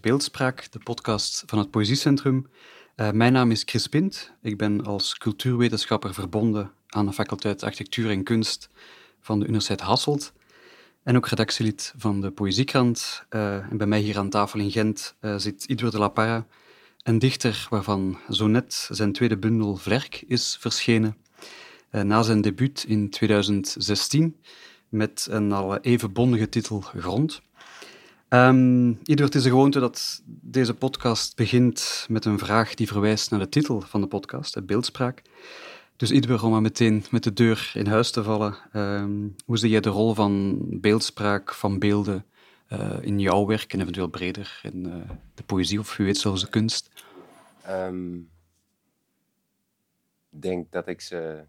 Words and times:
Beeldspraak, 0.00 0.72
de 0.72 0.78
podcast 0.78 1.42
van 1.46 1.58
het 1.58 1.70
Poëziecentrum. 1.70 2.46
Uh, 2.96 3.10
mijn 3.10 3.32
naam 3.32 3.50
is 3.50 3.62
Chris 3.66 3.86
Pint. 3.86 4.32
Ik 4.42 4.56
ben 4.56 4.84
als 4.84 5.18
cultuurwetenschapper 5.18 6.14
verbonden 6.14 6.72
aan 6.88 7.06
de 7.06 7.12
faculteit 7.12 7.62
Architectuur 7.62 8.10
en 8.10 8.24
Kunst 8.24 8.68
van 9.20 9.38
de 9.38 9.44
Universiteit 9.44 9.80
Hasselt. 9.80 10.32
En 11.02 11.16
ook 11.16 11.28
redactielid 11.28 11.94
van 11.96 12.20
de 12.20 12.30
Poëziekrant. 12.30 13.24
Uh, 13.30 13.54
en 13.54 13.76
bij 13.76 13.86
mij 13.86 14.00
hier 14.00 14.18
aan 14.18 14.30
tafel 14.30 14.60
in 14.60 14.70
Gent 14.70 15.14
uh, 15.20 15.36
zit 15.36 15.64
Idur 15.64 15.90
de 15.90 15.98
la 15.98 16.08
Parra, 16.08 16.46
een 17.02 17.18
dichter 17.18 17.66
waarvan 17.70 18.18
zo 18.30 18.46
net 18.46 18.88
zijn 18.90 19.12
tweede 19.12 19.36
bundel 19.36 19.76
Vlerk 19.76 20.24
is 20.26 20.56
verschenen. 20.60 21.16
na 21.90 22.22
zijn 22.22 22.40
debuut 22.40 22.84
in 22.88 23.10
2016 23.10 24.36
met 24.88 25.26
een 25.30 25.52
al 25.52 25.78
even 25.78 26.12
bondige 26.12 26.48
titel 26.48 26.80
Grond. 26.80 27.42
Um, 28.28 28.98
het 29.04 29.34
is 29.34 29.42
de 29.42 29.48
gewoonte 29.48 29.80
dat 29.80 30.22
deze 30.24 30.74
podcast 30.74 31.36
begint 31.36 32.06
met 32.08 32.24
een 32.24 32.38
vraag 32.38 32.74
die 32.74 32.86
verwijst 32.86 33.30
naar 33.30 33.40
de 33.40 33.48
titel 33.48 33.80
van 33.80 34.00
de 34.00 34.06
podcast, 34.06 34.54
de 34.54 34.62
beeldspraak. 34.62 35.22
Dus 35.96 36.10
Ieder, 36.10 36.44
om 36.44 36.50
maar 36.50 36.60
meteen 36.60 37.04
met 37.10 37.22
de 37.22 37.32
deur 37.32 37.70
in 37.74 37.86
huis 37.86 38.10
te 38.10 38.22
vallen, 38.22 38.56
um, 38.72 39.36
hoe 39.44 39.58
zie 39.58 39.70
jij 39.70 39.80
de 39.80 39.88
rol 39.88 40.14
van 40.14 40.58
beeldspraak, 40.80 41.54
van 41.54 41.78
beelden 41.78 42.24
uh, 42.68 42.96
in 43.00 43.20
jouw 43.20 43.46
werk 43.46 43.72
en 43.72 43.80
eventueel 43.80 44.08
breder 44.08 44.60
in 44.62 44.86
uh, 44.86 44.94
de 45.34 45.42
poëzie 45.42 45.78
of 45.78 45.96
wie 45.96 46.06
weet 46.06 46.18
zelfs 46.18 46.40
de 46.40 46.48
kunst? 46.48 46.90
Um, 47.68 48.30
ik 50.30 50.42
denk 50.42 50.72
dat 50.72 50.86
ik 50.86 51.00
ze... 51.00 51.44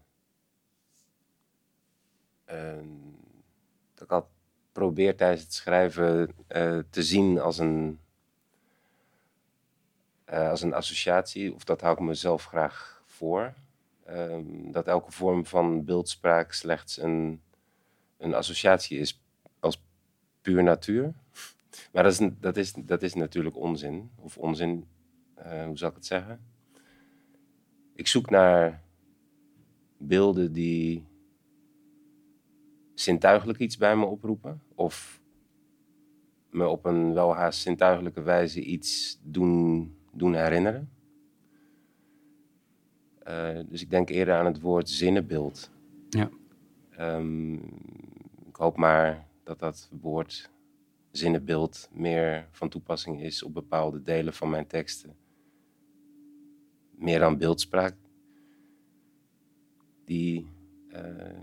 probeer 4.78 5.16
tijdens 5.16 5.42
het 5.42 5.52
schrijven 5.52 6.34
uh, 6.48 6.78
te 6.90 7.02
zien 7.02 7.40
als 7.40 7.58
een, 7.58 7.98
uh, 10.30 10.50
als 10.50 10.62
een 10.62 10.74
associatie, 10.74 11.54
of 11.54 11.64
dat 11.64 11.80
hou 11.80 11.94
ik 11.94 12.00
mezelf 12.00 12.44
graag 12.44 13.02
voor. 13.06 13.54
Um, 14.10 14.72
dat 14.72 14.86
elke 14.86 15.12
vorm 15.12 15.46
van 15.46 15.84
beeldspraak 15.84 16.52
slechts 16.52 16.98
een, 16.98 17.40
een 18.18 18.34
associatie 18.34 18.98
is 18.98 19.22
als 19.60 19.82
puur 20.42 20.62
natuur. 20.62 21.12
Maar 21.92 22.02
dat 22.02 22.12
is, 22.12 22.30
dat 22.40 22.56
is, 22.56 22.72
dat 22.72 23.02
is 23.02 23.14
natuurlijk 23.14 23.56
onzin. 23.56 24.10
Of 24.16 24.36
onzin, 24.36 24.86
uh, 25.38 25.64
hoe 25.64 25.78
zal 25.78 25.88
ik 25.88 25.94
het 25.94 26.06
zeggen? 26.06 26.40
Ik 27.94 28.06
zoek 28.06 28.30
naar 28.30 28.82
beelden 29.96 30.52
die 30.52 31.07
zintuigelijk 33.00 33.58
iets 33.58 33.76
bij 33.76 33.96
me 33.96 34.04
oproepen. 34.04 34.62
Of 34.74 35.20
me 36.50 36.66
op 36.66 36.84
een 36.84 37.14
welhaast 37.14 37.60
zintuigelijke 37.60 38.22
wijze 38.22 38.60
iets 38.60 39.18
doen, 39.22 39.92
doen 40.12 40.34
herinneren. 40.34 40.90
Uh, 43.28 43.60
dus 43.68 43.82
ik 43.82 43.90
denk 43.90 44.08
eerder 44.08 44.34
aan 44.34 44.46
het 44.46 44.60
woord 44.60 44.90
zinnenbeeld. 44.90 45.70
Ja. 46.08 46.30
Um, 46.98 47.54
ik 48.46 48.56
hoop 48.56 48.76
maar 48.76 49.28
dat 49.42 49.58
dat 49.58 49.90
woord 50.00 50.50
zinnenbeeld 51.10 51.88
meer 51.92 52.48
van 52.50 52.68
toepassing 52.68 53.22
is 53.22 53.42
op 53.42 53.54
bepaalde 53.54 54.02
delen 54.02 54.32
van 54.32 54.50
mijn 54.50 54.66
teksten. 54.66 55.16
Meer 56.90 57.18
dan 57.18 57.38
beeldspraak. 57.38 57.94
Die, 60.04 60.46
uh, 60.92 61.38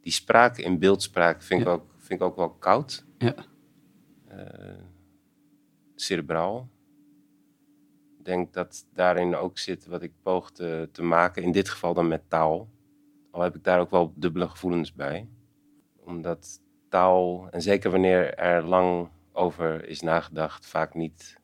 die 0.00 0.12
spraak 0.12 0.58
in 0.58 0.78
beeldspraak 0.78 1.42
vind, 1.42 1.60
ik, 1.60 1.68
ook, 1.68 1.94
vind 1.96 2.20
ik 2.20 2.26
ook 2.26 2.36
wel 2.36 2.50
koud. 2.50 3.04
Ja. 3.18 3.34
Uh, 4.32 4.82
cerebraal. 5.94 6.68
Ik 8.18 8.24
denk 8.24 8.52
dat 8.52 8.86
daarin 8.92 9.36
ook 9.36 9.58
zit 9.58 9.86
wat 9.86 10.02
ik 10.02 10.12
poog 10.22 10.50
te, 10.50 10.88
te 10.92 11.02
maken, 11.02 11.42
in 11.42 11.52
dit 11.52 11.68
geval 11.68 11.94
dan 11.94 12.08
met 12.08 12.30
taal. 12.30 12.68
Al 13.30 13.42
heb 13.42 13.56
ik 13.56 13.64
daar 13.64 13.80
ook 13.80 13.90
wel 13.90 14.12
dubbele 14.16 14.48
gevoelens 14.48 14.94
bij. 14.94 15.28
Omdat 16.04 16.60
taal, 16.88 17.48
en 17.50 17.62
zeker 17.62 17.90
wanneer 17.90 18.34
er 18.34 18.64
lang 18.64 19.08
over 19.32 19.84
is 19.84 20.00
nagedacht, 20.00 20.66
vaak 20.66 20.94
niet 20.94 21.38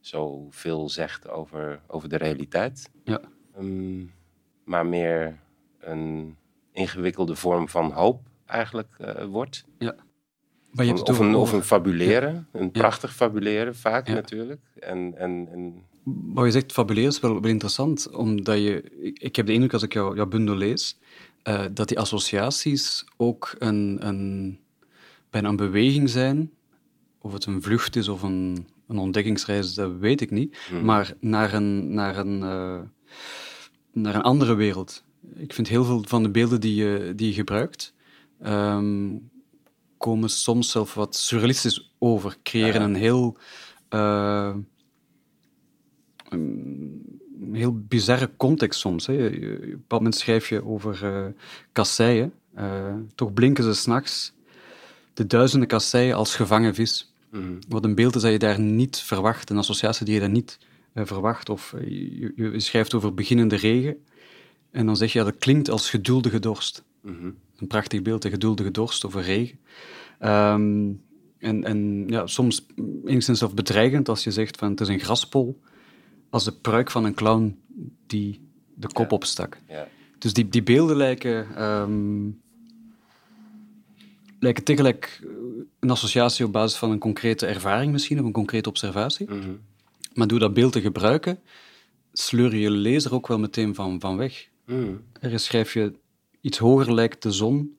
zoveel 0.00 0.88
zegt 0.88 1.28
over, 1.28 1.80
over 1.86 2.08
de 2.08 2.16
realiteit. 2.16 2.90
Ja. 3.04 3.20
Um, 3.58 4.14
maar 4.64 4.86
meer 4.86 5.40
een 5.78 6.36
ingewikkelde 6.76 7.36
vorm 7.36 7.68
van 7.68 7.92
hoop 7.92 8.20
eigenlijk 8.46 8.96
uh, 9.00 9.24
wordt. 9.24 9.64
Ja. 9.78 9.94
Maar 10.70 10.84
je 10.84 10.92
hebt 10.92 11.08
of, 11.08 11.18
een, 11.18 11.34
of 11.34 11.52
een 11.52 11.62
fabuleren, 11.62 12.48
een 12.52 12.70
prachtig 12.70 13.14
fabuleren 13.14 13.76
vaak 13.76 14.08
natuurlijk. 14.08 14.60
En, 14.78 15.14
en, 15.16 15.48
en... 15.52 15.82
Wat 16.04 16.44
je 16.44 16.50
zegt, 16.50 16.72
fabuleren 16.72 17.10
is 17.10 17.20
wel, 17.20 17.40
wel 17.40 17.50
interessant, 17.50 18.10
omdat 18.10 18.58
je, 18.58 18.82
ik, 19.00 19.18
ik, 19.18 19.36
heb 19.36 19.46
de 19.46 19.52
indruk 19.52 19.72
als 19.72 19.82
ik 19.82 19.92
jou, 19.92 20.16
jouw 20.16 20.26
bundel 20.26 20.54
lees, 20.54 20.98
uh, 21.44 21.64
dat 21.72 21.88
die 21.88 21.98
associaties 21.98 23.04
ook 23.16 23.54
een, 23.58 23.98
een, 24.06 24.58
bijna 25.30 25.48
een 25.48 25.56
beweging 25.56 26.10
zijn, 26.10 26.52
of 27.18 27.32
het 27.32 27.44
een 27.44 27.62
vlucht 27.62 27.96
is 27.96 28.08
of 28.08 28.22
een, 28.22 28.66
een 28.88 28.98
ontdekkingsreis, 28.98 29.74
dat 29.74 29.92
weet 29.98 30.20
ik 30.20 30.30
niet, 30.30 30.58
hmm. 30.68 30.84
maar 30.84 31.14
naar 31.20 31.54
een, 31.54 31.94
naar, 31.94 32.16
een, 32.16 32.40
uh, 32.40 32.80
naar 33.92 34.14
een 34.14 34.22
andere 34.22 34.54
wereld. 34.54 35.04
Ik 35.34 35.52
vind 35.52 35.68
heel 35.68 35.84
veel 35.84 36.04
van 36.08 36.22
de 36.22 36.30
beelden 36.30 36.60
die 36.60 36.74
je, 36.74 37.12
die 37.16 37.28
je 37.28 37.34
gebruikt, 37.34 37.94
um, 38.46 39.30
komen 39.98 40.30
soms 40.30 40.70
zelf 40.70 40.94
wat 40.94 41.16
surrealistisch 41.16 41.92
over. 41.98 42.36
Creëren 42.42 42.82
een 42.82 42.94
heel... 42.94 43.36
Uh, 43.90 44.54
een 46.30 47.54
heel 47.54 47.82
bizarre 47.88 48.30
context 48.36 48.80
soms. 48.80 49.06
Hè. 49.06 49.26
Op 49.26 49.32
een 49.32 49.60
bepaald 49.70 50.02
moment 50.02 50.16
schrijf 50.16 50.48
je 50.48 50.64
over 50.64 51.00
uh, 51.04 51.26
kasseien. 51.72 52.32
Uh, 52.58 52.94
toch 53.14 53.32
blinken 53.32 53.64
ze 53.64 53.74
s'nachts 53.74 54.34
de 55.16 55.26
duizenden 55.26 55.68
kasseien 55.68 56.14
als 56.14 56.34
gevangen 56.34 56.74
vis. 56.74 57.12
Mm. 57.30 57.58
Wat 57.68 57.84
een 57.84 57.94
beeld 57.94 58.14
is 58.14 58.22
dat 58.22 58.32
je 58.32 58.38
daar 58.38 58.60
niet 58.60 58.98
verwacht, 58.98 59.50
een 59.50 59.58
associatie 59.58 60.04
die 60.04 60.14
je 60.14 60.20
daar 60.20 60.30
niet 60.30 60.58
verwacht. 60.94 61.48
Of 61.48 61.74
je, 61.84 62.32
je, 62.36 62.60
schrijft 62.60 62.94
over 62.94 63.14
beginnende 63.14 63.56
regen. 63.56 63.96
En 64.76 64.86
dan 64.86 64.96
zeg 64.96 65.12
je, 65.12 65.18
ja, 65.18 65.24
dat 65.24 65.38
klinkt 65.38 65.70
als 65.70 65.90
geduldige 65.90 66.38
dorst. 66.38 66.84
Mm-hmm. 67.02 67.36
Een 67.56 67.66
prachtig 67.66 68.02
beeld, 68.02 68.22
de 68.22 68.30
geduldige 68.30 68.70
dorst 68.70 69.06
over 69.06 69.22
regen. 69.22 69.58
Um, 70.20 71.02
en, 71.38 71.64
en 71.64 72.04
ja, 72.08 72.26
soms 72.26 72.66
enigszins 73.04 73.42
of 73.42 73.54
bedreigend 73.54 74.08
als 74.08 74.24
je 74.24 74.30
zegt 74.30 74.56
van 74.56 74.70
het 74.70 74.80
is 74.80 74.88
een 74.88 75.00
graspol, 75.00 75.60
als 76.30 76.44
de 76.44 76.52
pruik 76.52 76.90
van 76.90 77.04
een 77.04 77.14
clown 77.14 77.58
die 78.06 78.48
de 78.74 78.86
kop 78.92 79.10
ja. 79.10 79.16
opstak. 79.16 79.60
Ja. 79.68 79.88
Dus 80.18 80.32
die, 80.32 80.48
die 80.48 80.62
beelden 80.62 80.96
lijken, 80.96 81.62
um, 81.62 82.40
lijken 84.38 84.64
tegelijk 84.64 85.26
een 85.80 85.90
associatie 85.90 86.44
op 86.44 86.52
basis 86.52 86.78
van 86.78 86.90
een 86.90 86.98
concrete 86.98 87.46
ervaring 87.46 87.92
misschien, 87.92 88.18
of 88.18 88.24
een 88.24 88.32
concrete 88.32 88.68
observatie. 88.68 89.30
Mm-hmm. 89.30 89.60
Maar 90.14 90.26
door 90.26 90.38
dat 90.38 90.54
beeld 90.54 90.72
te 90.72 90.80
gebruiken, 90.80 91.38
sleur 92.12 92.54
je 92.54 92.60
je 92.60 92.70
lezer 92.70 93.14
ook 93.14 93.26
wel 93.26 93.38
meteen 93.38 93.74
van, 93.74 94.00
van 94.00 94.16
weg. 94.16 94.48
Mm. 94.66 95.04
Er 95.20 95.40
schrijf 95.40 95.72
je 95.72 95.98
iets 96.40 96.58
hoger 96.58 96.94
lijkt 96.94 97.22
de 97.22 97.32
zon, 97.32 97.78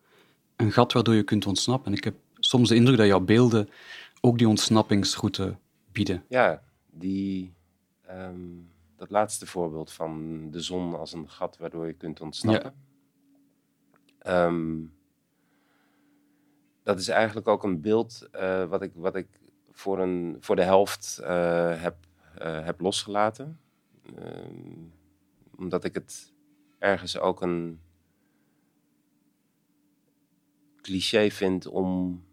een 0.56 0.72
gat 0.72 0.94
waardoor 0.94 1.16
je 1.16 1.24
kunt 1.24 1.46
ontsnappen. 1.46 1.92
En 1.92 1.98
ik 1.98 2.04
heb 2.04 2.16
soms 2.36 2.70
de 2.70 2.76
indruk 2.76 2.98
dat 2.98 3.08
jouw 3.08 3.20
beelden 3.20 3.70
ook 4.22 4.38
die 4.38 4.48
ontsnappingsroute 4.48 5.58
bieden. 5.92 6.24
Ja, 6.30 6.64
die, 6.86 7.54
um, 8.10 8.72
dat 8.96 9.10
laatste 9.10 9.46
voorbeeld 9.46 9.92
van 9.92 10.42
de 10.52 10.62
zon 10.62 10.96
als 10.96 11.14
een 11.14 11.30
gat 11.30 11.58
waardoor 11.58 11.88
je 11.88 11.94
kunt 11.94 12.22
ontsnappen. 12.22 12.74
Ja. 14.20 14.46
Um, 14.46 14.96
dat 16.84 17.00
is 17.00 17.08
eigenlijk 17.08 17.48
ook 17.48 17.64
een 17.64 17.82
beeld 17.82 18.28
uh, 18.36 18.66
wat, 18.66 18.82
ik, 18.82 18.92
wat 18.96 19.16
ik 19.16 19.28
voor, 19.72 20.00
een, 20.00 20.38
voor 20.40 20.56
de 20.56 20.64
helft 20.64 21.20
uh, 21.22 21.82
heb, 21.82 21.96
uh, 22.42 22.66
heb 22.66 22.80
losgelaten. 22.80 23.60
ehm, 24.16 24.86
omdat 25.58 25.84
ik 25.84 25.94
het 25.94 26.34
ergens 26.80 27.18
ook 27.18 27.42
een 27.42 27.82
cliché 30.82 31.30
vind 31.30 31.66
om, 31.66 32.24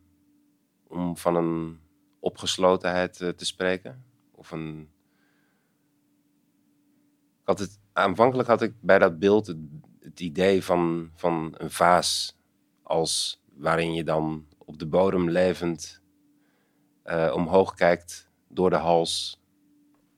om 0.86 1.16
van 1.16 1.36
een 1.36 1.80
opgeslotenheid 2.20 3.20
eh, 3.20 3.28
te 3.28 3.44
spreken. 3.44 4.04
Of 4.30 4.50
een. 4.50 4.88
Had 7.42 7.58
het, 7.58 7.78
aanvankelijk 7.92 8.48
had 8.48 8.62
ik 8.62 8.74
bij 8.80 8.98
dat 8.98 9.18
beeld 9.18 9.46
het, 9.46 9.56
het 10.00 10.20
idee 10.20 10.64
van, 10.64 11.10
van 11.14 11.54
een 11.56 11.70
vaas 11.70 12.36
als 12.82 13.42
waarin 13.52 13.94
je 13.94 14.04
dan 14.04 14.46
op 14.58 14.78
de 14.78 14.86
bodem 14.86 15.30
levend 15.30 16.02
eh, 17.02 17.32
omhoog 17.34 17.74
kijkt 17.74 18.28
door 18.48 18.70
de 18.70 18.76
hals 18.76 19.40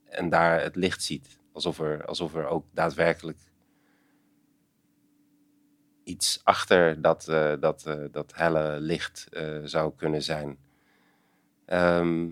en 0.04 0.28
daar 0.28 0.62
het 0.62 0.76
licht 0.76 1.02
ziet. 1.02 1.40
Alsof 1.52 1.78
er, 1.78 2.04
alsof 2.04 2.34
er 2.34 2.46
ook 2.46 2.66
daadwerkelijk 2.72 3.38
iets 6.06 6.40
achter 6.44 7.00
dat, 7.02 7.28
eh, 7.28 7.52
dat, 7.60 7.86
eh, 7.86 8.04
dat 8.10 8.32
helle 8.34 8.80
licht 8.80 9.26
eh, 9.30 9.58
zou 9.64 9.92
kunnen 9.96 10.22
zijn. 10.22 10.58
Ehm, 11.64 12.30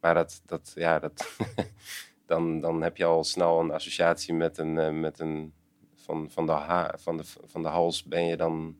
maar 0.00 0.14
dat, 0.14 0.42
dat, 0.46 0.72
ja, 0.74 0.98
dat 0.98 1.36
dan, 2.26 2.60
dan 2.60 2.82
heb 2.82 2.96
je 2.96 3.04
al 3.04 3.24
snel 3.24 3.60
een 3.60 3.70
associatie 3.70 4.34
met 4.34 4.58
een, 4.58 5.00
met 5.00 5.18
een 5.18 5.52
van, 5.94 6.30
van, 6.30 6.46
de 6.46 6.52
ha 6.52 6.94
van, 6.98 7.16
de, 7.16 7.24
van 7.44 7.62
de 7.62 7.68
hals 7.68 8.04
ben 8.04 8.24
je 8.24 8.36
dan 8.36 8.76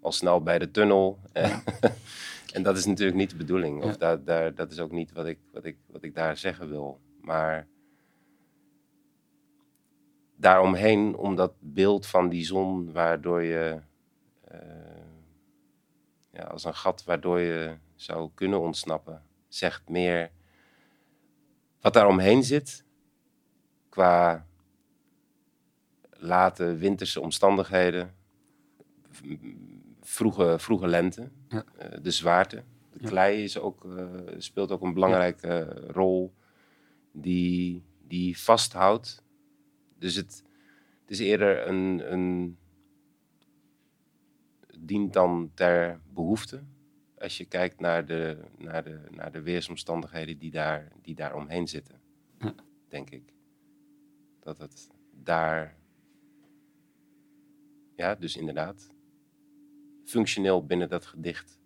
al 0.00 0.12
snel 0.12 0.42
bij 0.42 0.58
de 0.58 0.70
tunnel. 0.70 1.18
en 2.54 2.62
dat 2.62 2.76
is 2.76 2.86
natuurlijk 2.86 3.16
niet 3.16 3.30
de 3.30 3.36
bedoeling. 3.36 3.82
Of 3.82 3.96
daar, 3.96 4.24
daar, 4.24 4.54
dat 4.54 4.70
is 4.70 4.78
ook 4.78 4.92
niet 4.92 5.12
wat 5.12 5.26
ik, 5.26 5.38
wat, 5.52 5.64
ik, 5.64 5.76
wat 5.86 6.02
ik 6.02 6.14
daar 6.14 6.36
zeggen 6.36 6.68
wil. 6.68 7.00
Maar 7.20 7.66
daaromheen, 10.44 11.16
om 11.16 11.34
dat 11.34 11.52
beeld 11.60 12.06
van 12.06 12.28
die 12.28 12.44
zon, 12.44 12.92
waardoor 12.92 13.42
je 13.42 13.80
uh, 14.52 14.58
ja, 16.30 16.42
als 16.42 16.64
een 16.64 16.74
gat 16.74 17.04
waardoor 17.04 17.40
je 17.40 17.76
zou 17.94 18.30
kunnen 18.34 18.60
ontsnappen, 18.60 19.22
zegt 19.48 19.88
meer 19.88 20.30
wat 21.80 21.92
daaromheen 21.92 22.42
zit 22.42 22.84
qua 23.88 24.46
late 26.10 26.76
winterse 26.76 27.20
omstandigheden, 27.20 28.14
vroege, 30.00 30.56
vroege 30.58 30.86
lente, 30.86 31.30
ja. 31.48 31.64
uh, 31.82 31.98
de 32.02 32.10
zwaarte. 32.10 32.62
De 32.92 32.98
ja. 33.00 33.08
klei 33.08 33.42
is 33.42 33.58
ook, 33.58 33.84
uh, 33.84 34.04
speelt 34.36 34.70
ook 34.70 34.82
een 34.82 34.94
belangrijke 34.94 35.86
rol 35.90 36.34
die, 37.12 37.84
die 38.02 38.38
vasthoudt 38.38 39.23
dus 40.04 40.14
het, 40.14 40.44
het 41.00 41.10
is 41.10 41.18
eerder 41.18 41.66
een, 41.68 42.12
een. 42.12 42.58
dient 44.78 45.12
dan 45.12 45.50
ter 45.54 46.00
behoefte. 46.12 46.62
Als 47.18 47.36
je 47.36 47.44
kijkt 47.44 47.80
naar 47.80 48.06
de, 48.06 48.38
naar 48.58 48.84
de, 48.84 49.00
naar 49.10 49.32
de 49.32 49.42
weersomstandigheden 49.42 50.38
die 50.38 50.50
daar, 50.50 50.92
die 51.02 51.14
daar 51.14 51.34
omheen 51.34 51.68
zitten. 51.68 52.00
Ja. 52.38 52.54
Denk 52.88 53.10
ik. 53.10 53.32
Dat 54.40 54.58
het 54.58 54.90
daar. 55.22 55.76
Ja, 57.96 58.14
dus 58.14 58.36
inderdaad. 58.36 58.94
Functioneel 60.04 60.66
binnen 60.66 60.88
dat 60.88 61.06
gedicht 61.06 61.60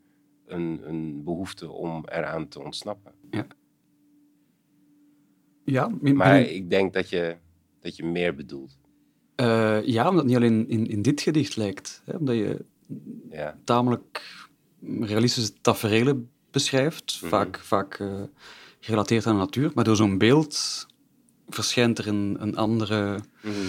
een, 0.46 0.88
een 0.88 1.24
behoefte 1.24 1.70
om 1.70 2.04
eraan 2.08 2.48
te 2.48 2.62
ontsnappen. 2.62 3.12
Ja. 3.30 3.46
Ja, 5.64 5.88
maar 6.00 6.40
ik 6.40 6.70
denk 6.70 6.92
dat 6.92 7.08
je 7.08 7.36
dat 7.80 7.96
je 7.96 8.04
meer 8.04 8.34
bedoelt. 8.34 8.76
Uh, 9.40 9.86
ja, 9.86 10.08
omdat 10.08 10.14
het 10.14 10.26
niet 10.26 10.36
alleen 10.36 10.68
in, 10.68 10.86
in 10.86 11.02
dit 11.02 11.20
gedicht 11.20 11.56
lijkt. 11.56 12.02
Hè, 12.04 12.16
omdat 12.16 12.36
je 12.36 12.64
ja. 13.30 13.58
tamelijk 13.64 14.22
realistische 15.00 15.52
tafereelen 15.60 16.30
beschrijft, 16.50 17.20
mm 17.22 17.28
vaak, 17.28 17.58
vaak 17.58 17.98
uh, 17.98 18.22
gerelateerd 18.80 19.26
aan 19.26 19.32
de 19.32 19.38
natuur. 19.38 19.70
Maar 19.74 19.84
door 19.84 19.96
zo'n 19.96 20.18
beeld 20.18 20.86
verschijnt 21.48 21.98
er 21.98 22.08
een, 22.08 22.36
een 22.38 22.56
andere 22.56 23.20
mm 23.42 23.52
-hmm. 23.52 23.68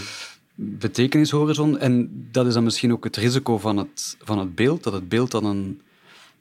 betekenishorizon. 0.56 1.78
En 1.78 2.28
dat 2.32 2.48
is 2.48 2.54
dan 2.54 2.64
misschien 2.64 2.92
ook 2.92 3.04
het 3.04 3.16
risico 3.16 3.58
van 3.58 3.78
het, 3.78 4.18
van 4.20 4.40
het 4.40 4.56
beeld, 4.56 4.84
dat 4.84 4.94
het 4.94 5.10
beeld 5.10 5.32
dan 5.32 5.46
een, 5.46 5.82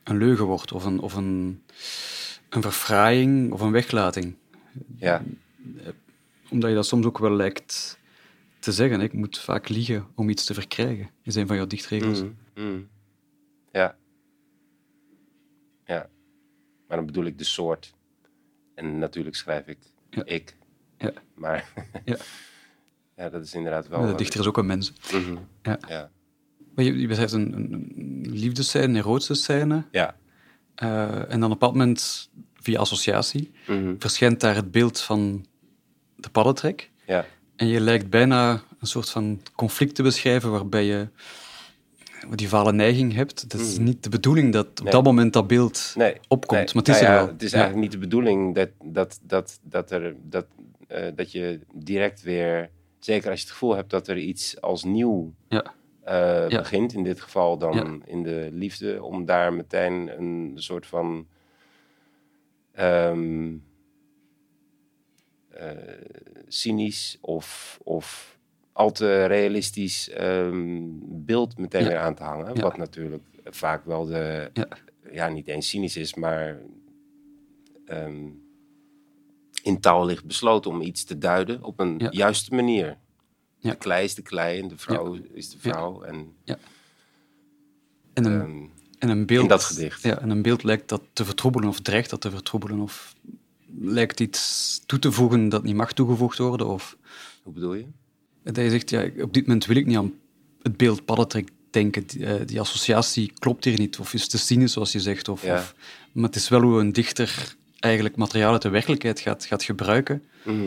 een 0.05 0.19
leugen 0.19 0.45
wordt, 0.45 0.73
of 0.73 0.85
een, 0.85 1.01
of 1.01 1.15
een, 1.15 1.63
een 2.49 2.63
verfraaiing 2.63 3.53
of 3.53 3.61
een 3.61 3.73
weglating. 3.73 4.35
Ja 4.97 5.23
omdat 6.51 6.69
je 6.71 6.77
dat 6.77 6.87
soms 6.87 7.07
ook 7.07 7.19
wel 7.19 7.31
lijkt 7.31 7.99
te 8.59 8.73
zeggen. 8.73 9.01
Ik 9.01 9.13
moet 9.13 9.39
vaak 9.39 9.69
liegen 9.69 10.07
om 10.15 10.29
iets 10.29 10.45
te 10.45 10.55
verkrijgen, 10.55 11.11
is 11.23 11.35
een 11.35 11.47
van 11.47 11.57
jouw 11.57 11.67
dichtregels. 11.67 12.23
Mm, 12.23 12.37
mm. 12.55 12.89
Ja. 13.73 13.97
Ja. 15.85 16.09
Maar 16.89 16.97
dan 16.97 17.07
bedoel 17.07 17.25
ik 17.25 17.39
de 17.39 17.45
soort. 17.45 17.95
En 18.75 18.99
natuurlijk 18.99 19.37
schrijf 19.37 19.67
ik 19.67 19.79
ja. 20.11 20.25
ik. 20.25 20.57
Ja. 20.99 21.13
Maar 21.35 21.73
ja. 22.05 22.17
ja, 23.17 23.29
dat 23.29 23.45
is 23.45 23.55
inderdaad 23.55 23.89
wel... 23.89 24.07
De 24.07 24.15
dichter 24.15 24.41
is 24.41 24.47
ook 24.47 24.59
een 24.59 24.67
mens. 24.67 24.93
Mm 25.13 25.25
-hmm. 25.25 25.39
ja. 25.63 25.79
ja. 25.89 26.11
Maar 26.75 26.85
je, 26.85 26.99
je 26.99 27.07
beschrijft 27.07 27.33
een, 27.33 27.53
een 27.53 28.31
liefdescène, 28.31 28.85
een 28.85 28.97
erotische 28.97 29.35
scène. 29.35 29.85
Ja. 29.91 30.17
Uh, 30.83 31.33
en 31.33 31.41
dan 31.41 31.43
op 31.43 31.43
een 31.43 31.49
bepaald 31.49 31.73
moment, 31.73 32.31
via 32.55 32.79
associatie, 32.79 33.51
mm 33.67 33.77
-hmm. 33.77 33.97
verschijnt 33.99 34.41
daar 34.41 34.55
het 34.55 34.71
beeld 34.71 35.01
van 35.01 35.47
de 36.19 36.29
paddentrek. 36.31 36.91
Ja. 37.07 37.25
En 37.57 37.67
je 37.67 37.81
lijkt 37.81 38.11
bijna 38.11 38.63
een 38.81 38.87
soort 38.87 39.11
van 39.11 39.41
conflict 39.57 39.95
te 39.95 40.03
beschrijven 40.03 40.51
waarbij 40.51 40.85
je 40.85 41.09
die 42.35 42.49
vale 42.49 42.73
neiging 42.73 43.15
hebt. 43.15 43.41
Het 43.41 43.55
is 43.55 43.79
Mm. 43.79 43.85
niet 43.85 44.03
de 44.03 44.09
bedoeling 44.09 44.53
dat 44.53 44.67
op 44.67 44.83
Nee. 44.83 44.93
dat 44.93 45.05
moment 45.05 45.33
dat 45.33 45.47
beeld 45.47 45.93
Nee, 45.97 46.15
opkomt, 46.29 46.51
nee. 46.61 46.75
maar 46.75 46.83
het 46.85 46.89
is 46.89 47.01
Nou 47.01 47.13
er 47.13 47.19
wel. 47.19 47.27
Het 47.33 47.43
is 47.43 47.51
Ja. 47.51 47.57
eigenlijk 47.57 47.85
niet 47.85 48.01
de 48.01 48.07
bedoeling 48.07 48.55
dat, 48.55 48.69
dat, 48.83 49.21
dat, 49.23 49.59
dat, 49.63 49.91
er, 49.91 50.15
dat, 50.23 50.47
eh, 50.89 51.07
dat 51.15 51.33
je 51.33 51.61
direct 51.73 52.23
weer, 52.23 52.71
zeker 52.99 53.31
als 53.31 53.39
je 53.39 53.45
het 53.45 53.55
gevoel 53.55 53.75
hebt 53.77 53.91
dat 53.91 54.09
er 54.09 54.19
iets 54.19 54.61
als 54.61 54.85
nieuw 54.85 55.33
Ja. 55.49 55.73
eh, 56.05 56.47
begint, 56.59 56.93
in 56.93 57.05
dit 57.05 57.21
geval 57.21 57.59
dan 57.59 58.03
in 58.07 58.23
de 58.23 58.49
liefde, 58.53 59.03
om 59.03 59.25
daar 59.25 59.53
meteen 59.53 60.11
een 60.19 60.53
soort 60.55 60.87
van 60.87 61.27
ehm, 62.73 63.47
eh, 63.47 63.51
cynisch 66.49 67.19
of, 67.21 67.79
of 67.83 68.39
al 68.73 68.91
te 68.93 69.25
realistisch 69.25 70.09
ehm, 70.11 70.83
beeld 71.03 71.59
meteen 71.59 71.83
Ja. 71.83 71.89
weer 71.89 71.99
aan 71.99 72.15
te 72.15 72.23
hangen. 72.23 72.55
Ja. 72.55 72.61
Wat 72.63 72.77
natuurlijk 72.77 73.23
vaak 73.45 73.85
wel 73.85 74.05
de, 74.05 74.51
Ja. 74.53 74.69
ja, 75.13 75.29
niet 75.29 75.49
eens 75.49 75.69
cynisch 75.69 75.97
is, 75.97 76.15
maar 76.15 76.59
ehm, 77.87 78.27
in 79.63 79.81
taal 79.81 80.05
ligt 80.05 80.25
besloten 80.25 80.71
om 80.71 80.81
iets 80.81 81.05
te 81.05 81.19
duiden 81.19 81.63
op 81.63 81.81
een 81.81 82.07
juiste 82.11 82.55
manier. 82.55 82.97
Ja. 83.59 83.71
De 83.71 83.77
klei 83.77 84.05
is 84.05 84.15
de 84.15 84.23
klei 84.23 84.61
en 84.61 84.69
de 84.69 84.77
vrouw 84.79 85.19
is 85.33 85.51
de 85.51 85.59
vrouw. 85.59 86.03
En, 86.03 86.33
En 88.15 88.25
een, 88.25 88.41
ehm, 88.41 88.65
en 88.99 89.09
een 89.09 89.27
beeld, 89.27 89.43
in 89.43 89.49
dat 89.49 89.65
gedicht. 89.65 90.03
Ja, 90.03 90.19
en 90.21 90.31
een 90.31 90.43
beeld 90.43 90.63
lijkt 90.63 90.89
dat 90.89 91.03
te 91.13 91.25
vertroebelen 91.25 91.69
of 91.69 91.81
dreigt 91.81 92.11
dat 92.11 92.21
te 92.21 92.31
vertroebelen 92.31 92.81
of 92.81 93.15
lijkt 93.81 94.21
iets 94.21 94.81
toe 94.87 94.99
te 94.99 95.13
voegen 95.13 95.49
dat 95.49 95.63
niet 95.63 95.75
mag 95.75 95.93
toegevoegd 95.93 96.39
worden. 96.39 96.67
Of 96.67 96.97
hoe 97.43 97.53
bedoel 97.53 97.75
je? 97.75 97.87
dat 98.43 98.57
je 98.57 98.71
zegt, 98.71 98.91
ja, 98.91 99.09
op 99.23 99.35
dit 99.35 99.47
moment 99.47 99.67
wil 99.67 99.77
ik 99.77 99.87
niet 99.87 99.97
aan 99.97 100.13
het 100.63 100.77
beeld 100.77 101.05
paddentrek 101.05 101.49
denken. 101.71 102.07
Die, 102.07 102.27
eh, 102.27 102.47
die 102.47 102.61
associatie 102.61 103.33
klopt 103.39 103.65
hier 103.65 103.79
niet. 103.79 103.99
Of 103.99 104.15
is 104.15 104.29
te 104.29 104.39
cynisch, 104.39 104.73
zoals 104.73 104.93
je 104.93 105.01
zegt. 105.01 105.29
Of, 105.29 105.43
Ja. 105.45 105.55
of, 105.55 105.75
maar 106.13 106.25
het 106.25 106.37
is 106.37 106.49
wel 106.49 106.61
hoe 106.63 106.81
een 106.81 106.93
dichter 106.93 107.57
eigenlijk 107.79 108.17
materiaal 108.17 108.53
uit 108.53 108.63
de 108.63 108.69
werkelijkheid 108.69 109.21
gaat, 109.21 109.45
gaat 109.45 109.63
gebruiken. 109.63 110.23
Mhm. 110.45 110.67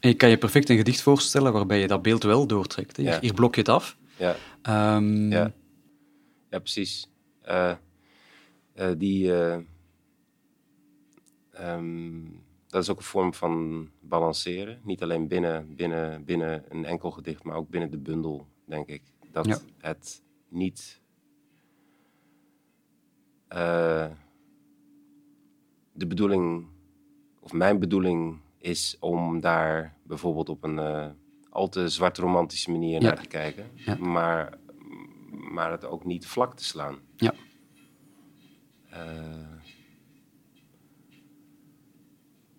En 0.00 0.08
je 0.08 0.14
kan 0.14 0.28
je 0.28 0.38
perfect 0.38 0.68
een 0.68 0.76
gedicht 0.76 1.00
voorstellen 1.00 1.52
waarbij 1.52 1.80
je 1.80 1.86
dat 1.86 2.02
beeld 2.02 2.22
wel 2.22 2.46
doortrekt. 2.46 2.96
Hier, 2.96 3.06
Ja. 3.06 3.20
hier 3.20 3.34
blok 3.34 3.54
je 3.54 3.60
het 3.60 3.70
af. 3.70 3.96
Ja. 4.16 4.36
Ehm, 4.62 5.30
Ja. 5.30 5.52
Ja, 6.50 6.58
precies. 6.58 7.06
Eh, 7.42 7.72
eh, 8.74 8.90
die, 8.98 9.32
ehm, 11.58 12.24
dat 12.66 12.82
is 12.82 12.90
ook 12.90 12.96
een 12.98 13.02
vorm 13.02 13.34
van 13.34 13.88
balanceren. 14.00 14.80
Niet 14.82 15.02
alleen 15.02 15.28
binnen, 15.28 15.74
binnen, 15.74 16.24
binnen 16.24 16.64
een 16.68 16.84
enkel 16.84 17.10
gedicht, 17.10 17.44
maar 17.44 17.56
ook 17.56 17.68
binnen 17.68 17.90
de 17.90 17.98
bundel, 17.98 18.46
denk 18.64 18.86
ik. 18.88 19.02
Dat 19.32 19.46
Ja. 19.46 19.58
het 19.78 20.22
niet 20.48 21.00
eh, 23.48 24.10
de 25.92 26.06
bedoeling, 26.06 26.66
of 27.40 27.52
mijn 27.52 27.78
bedoeling 27.78 28.38
is 28.58 28.96
om 29.00 29.40
daar 29.40 29.96
bijvoorbeeld 30.02 30.48
op 30.48 30.64
een 30.64 30.78
eh, 30.78 31.06
al 31.50 31.68
te 31.68 31.88
zwart 31.88 32.18
romantische 32.18 32.70
manier 32.70 33.00
Ja. 33.00 33.06
naar 33.08 33.22
te 33.22 33.28
kijken. 33.28 33.70
Ja. 33.74 33.96
Maar, 33.96 34.58
maar 35.52 35.70
het 35.70 35.84
ook 35.84 36.04
niet 36.04 36.26
vlak 36.26 36.54
te 36.56 36.64
slaan. 36.64 36.98
Ja. 37.16 37.34
Eh, 38.90 39.57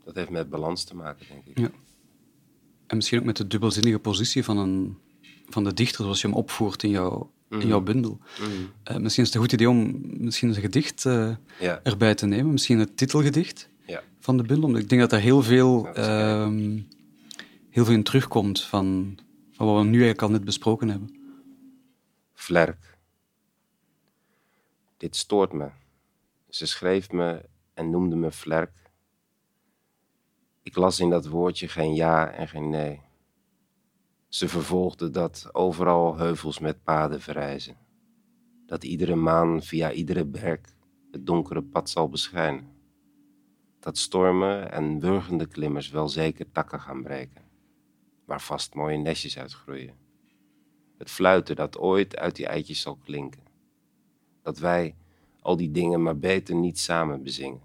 dat 0.09 0.17
heeft 0.17 0.29
met 0.37 0.49
balans 0.49 0.83
te 0.83 0.95
maken, 0.95 1.25
denk 1.29 1.45
ik. 1.45 1.57
Ja. 1.59 1.71
En 2.87 2.95
misschien 2.95 3.19
ook 3.19 3.25
met 3.25 3.37
de 3.37 3.47
dubbelzinnige 3.47 3.99
positie 3.99 4.43
van, 4.43 4.57
een, 4.57 4.97
van 5.49 5.63
de 5.63 5.73
dichter, 5.73 6.03
zoals 6.03 6.21
je 6.21 6.27
hem 6.27 6.35
opvoert 6.35 6.83
in, 6.83 6.89
jouw 6.89 7.31
in 7.49 7.67
jouw 7.67 7.81
bundel. 7.81 8.19
Eh, 8.83 8.97
misschien 8.97 9.23
is 9.23 9.29
het 9.29 9.33
een 9.33 9.41
goed 9.41 9.51
idee 9.51 9.69
om 9.69 10.01
misschien 10.23 10.49
een 10.49 10.55
gedicht 10.55 11.05
eh, 11.05 11.35
Ja. 11.59 11.79
erbij 11.83 12.15
te 12.15 12.25
nemen. 12.25 12.51
Misschien 12.51 12.79
het 12.79 12.97
titelgedicht 12.97 13.69
Ja. 13.87 14.03
van 14.19 14.37
de 14.37 14.43
bundel. 14.43 14.65
Omdat 14.67 14.81
Ik 14.81 14.89
denk 14.89 15.01
dat 15.01 15.09
daar 15.09 15.19
heel 15.19 15.41
veel, 15.43 15.87
ehm, 15.93 16.79
heel 17.69 17.85
veel 17.85 17.93
in 17.93 18.03
terugkomt 18.03 18.63
van, 18.63 19.17
van 19.51 19.65
wat 19.67 19.75
we 19.77 19.83
nu 19.83 19.89
eigenlijk 19.89 20.21
al 20.21 20.29
net 20.29 20.43
besproken 20.43 20.89
hebben. 20.89 21.15
Vlerk. 22.33 22.97
Dit 24.97 25.15
stoort 25.15 25.53
me. 25.53 25.67
Ze 26.49 26.65
schreef 26.65 27.11
me 27.11 27.45
en 27.73 27.89
noemde 27.89 28.15
me 28.15 28.31
Vlerk. 28.31 28.71
Ik 30.63 30.75
las 30.75 30.99
in 30.99 31.09
dat 31.09 31.27
woordje 31.27 31.67
geen 31.67 31.93
ja 31.93 32.31
en 32.31 32.47
geen 32.47 32.69
nee. 32.69 33.01
Ze 34.27 34.47
vervolgde 34.47 35.09
dat 35.09 35.49
overal 35.51 36.17
heuvels 36.17 36.59
met 36.59 36.83
paden 36.83 37.21
verrijzen. 37.21 37.77
Dat 38.65 38.83
iedere 38.83 39.15
maan 39.15 39.63
via 39.63 39.91
iedere 39.91 40.25
berg 40.25 40.59
het 41.11 41.25
donkere 41.25 41.63
pad 41.63 41.89
zal 41.89 42.09
beschijnen. 42.09 42.67
Dat 43.79 43.97
stormen 43.97 44.71
en 44.71 44.99
wurgende 44.99 45.47
klimmers 45.47 45.89
wel 45.89 46.09
zeker 46.09 46.51
takken 46.51 46.79
gaan 46.79 47.03
breken. 47.03 47.43
Waar 48.25 48.41
vast 48.41 48.73
mooie 48.73 48.97
nestjes 48.97 49.37
uitgroeien 49.37 50.07
het 50.99 51.09
fluiten 51.09 51.55
dat 51.55 51.77
ooit 51.77 52.17
uit 52.17 52.35
die 52.35 52.47
eitjes 52.47 52.81
zal 52.81 52.95
klinken. 52.95 53.43
Dat 54.41 54.57
wij 54.57 54.95
al 55.41 55.57
die 55.57 55.71
dingen 55.71 56.01
maar 56.01 56.17
beter 56.17 56.55
niet 56.55 56.79
samen 56.79 57.23
bezingen. 57.23 57.61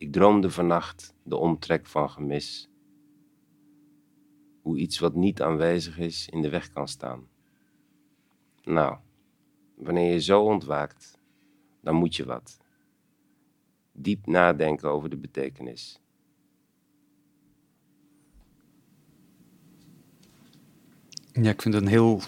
Ik 0.00 0.12
droomde 0.12 0.50
vannacht 0.50 1.14
de 1.22 1.36
omtrek 1.36 1.86
van 1.86 2.10
gemis. 2.10 2.68
Hoe 4.62 4.78
iets 4.78 4.98
wat 4.98 5.14
niet 5.14 5.42
aanwezig 5.42 5.98
is 5.98 6.28
in 6.28 6.42
de 6.42 6.48
weg 6.48 6.70
kan 6.70 6.88
staan. 6.88 7.28
Nou, 8.62 8.96
wanneer 9.74 10.12
je 10.12 10.20
zo 10.20 10.42
ontwaakt, 10.42 11.18
dan 11.80 11.94
moet 11.94 12.16
je 12.16 12.24
wat. 12.24 12.58
Diep 13.92 14.26
nadenken 14.26 14.90
over 14.90 15.10
de 15.10 15.16
betekenis. 15.16 16.00
Ja, 21.32 21.50
ik 21.50 21.62
vind 21.62 21.74
het 21.74 21.82
een 21.82 21.88
heel 21.88 22.20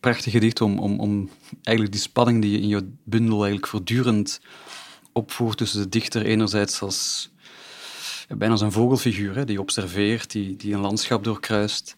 prachtig 0.00 0.32
gedicht 0.32 0.60
om, 0.60 0.78
om, 0.78 1.00
om 1.00 1.30
eigenlijk 1.62 1.96
die 1.96 2.04
spanning 2.04 2.42
die 2.42 2.50
je 2.50 2.60
in 2.60 2.68
je 2.68 2.92
bundel 3.04 3.36
eigenlijk 3.36 3.66
voortdurend 3.66 4.40
opvoert 5.18 5.56
tussen 5.56 5.82
de 5.82 5.88
dichter 5.88 6.22
enerzijds 6.24 6.82
als 6.82 7.30
bijna 8.28 8.52
als 8.52 8.60
een 8.60 8.72
vogelfiguur, 8.72 9.34
hè, 9.34 9.44
die 9.44 9.60
observeert, 9.60 10.30
die, 10.30 10.56
die 10.56 10.74
een 10.74 10.80
landschap 10.80 11.24
doorkruist. 11.24 11.96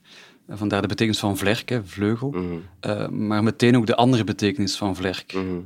Vandaar 0.48 0.82
de 0.82 0.88
betekenis 0.88 1.18
van 1.18 1.36
vlerk, 1.36 1.68
hè, 1.68 1.84
vleugel. 1.84 2.30
Mhm, 2.30 2.56
Eh, 2.80 3.08
maar 3.08 3.42
meteen 3.42 3.76
ook 3.76 3.86
de 3.86 3.96
andere 3.96 4.24
betekenis 4.24 4.76
van 4.76 4.96
vlerk. 4.96 5.32
mhm. 5.32 5.60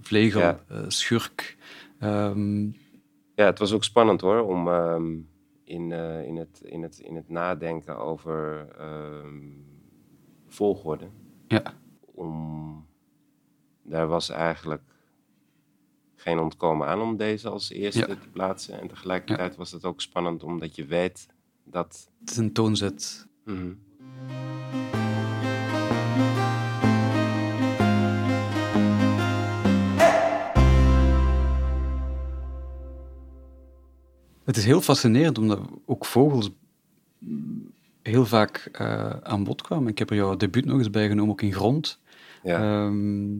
Vlegel, 0.00 0.40
Ja. 0.40 0.60
eh, 0.68 0.78
schurk. 0.88 1.56
Ehm, 1.98 2.64
Ja, 3.34 3.44
het 3.44 3.58
was 3.58 3.72
ook 3.72 3.84
spannend 3.84 4.20
hoor, 4.20 4.40
om 4.40 4.68
ehm, 4.68 5.12
in, 5.64 5.92
in, 6.26 6.36
het, 6.36 6.60
in, 6.64 6.82
het, 6.82 6.98
in 6.98 7.14
het 7.16 7.28
nadenken 7.28 7.98
over 7.98 8.66
ehm, 8.78 9.42
volgorde. 10.48 11.08
ja. 11.48 11.62
Om, 12.14 12.86
daar 13.82 14.06
was 14.06 14.28
eigenlijk 14.30 14.82
geen 16.16 16.38
ontkomen 16.38 16.86
aan 16.86 17.00
om 17.00 17.16
deze 17.16 17.48
als 17.48 17.70
eerste 17.70 17.98
Ja. 18.00 18.06
te 18.06 18.28
plaatsen. 18.32 18.80
En 18.80 18.88
tegelijkertijd 18.88 19.56
was 19.56 19.70
het 19.72 19.84
ook 19.84 20.00
spannend 20.00 20.42
omdat 20.42 20.76
je 20.76 20.84
weet 20.84 21.26
dat. 21.64 22.08
Het 22.20 22.30
is 22.30 22.36
een 22.36 22.52
toonzet. 22.52 23.26
Mhm. 23.44 23.72
Het 34.44 34.56
is 34.56 34.64
heel 34.64 34.80
fascinerend, 34.80 35.38
omdat 35.38 35.60
ook 35.86 36.04
vogels 36.04 36.50
heel 38.02 38.26
vaak 38.26 38.68
eh, 38.72 39.10
aan 39.10 39.44
bod 39.44 39.62
kwamen. 39.62 39.88
Ik 39.88 39.98
heb 39.98 40.10
er 40.10 40.16
jouw 40.16 40.36
debuut 40.36 40.64
nog 40.64 40.78
eens 40.78 40.90
bij 40.90 41.08
genomen, 41.08 41.30
ook 41.32 41.42
in 41.42 41.52
Grond. 41.52 42.00
Ja. 42.42 42.84
Ehm, 42.86 43.34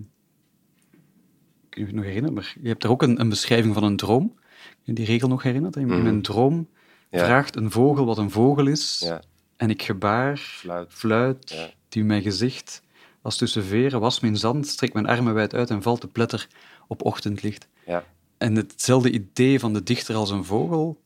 je 1.76 1.86
nog 1.92 2.04
herinneren? 2.04 2.34
Maar 2.34 2.54
je 2.62 2.68
hebt 2.68 2.84
er 2.84 2.90
ook 2.90 3.02
een, 3.02 3.20
een 3.20 3.28
beschrijving 3.28 3.74
van 3.74 3.82
een 3.84 3.96
droom. 3.96 4.34
Je 4.82 4.92
die 4.92 5.04
regel 5.04 5.28
nog 5.28 5.42
herinneren? 5.42 5.82
In, 5.82 5.90
in 5.90 5.98
Mhm. 5.98 6.06
een 6.06 6.22
droom 6.22 6.68
Ja. 7.10 7.24
vraagt 7.24 7.56
een 7.56 7.70
vogel 7.70 8.04
wat 8.06 8.18
een 8.18 8.30
vogel 8.30 8.66
is. 8.66 8.98
ja, 9.04 9.20
En 9.56 9.70
ik 9.70 9.82
gebaar, 9.82 10.36
fluit. 10.36 10.92
fluit, 10.92 11.50
Ja. 11.50 11.70
die 11.88 12.04
mijn 12.04 12.22
gezicht 12.22 12.82
als 13.22 13.36
tussen 13.36 13.64
veren, 13.64 14.00
was 14.00 14.20
mijn 14.20 14.36
zand, 14.36 14.66
strek 14.66 14.92
mijn 14.92 15.06
armen 15.06 15.34
wijd 15.34 15.54
uit 15.54 15.70
en 15.70 15.82
valt 15.82 16.00
de 16.00 16.06
pletter 16.08 16.48
op 16.88 17.02
ochtendlicht. 17.04 17.68
Ja. 17.86 18.04
En 18.38 18.54
hetzelfde 18.56 19.10
idee 19.10 19.60
van 19.60 19.72
de 19.72 19.82
dichter 19.82 20.14
als 20.14 20.30
een 20.30 20.44
vogel 20.44 21.00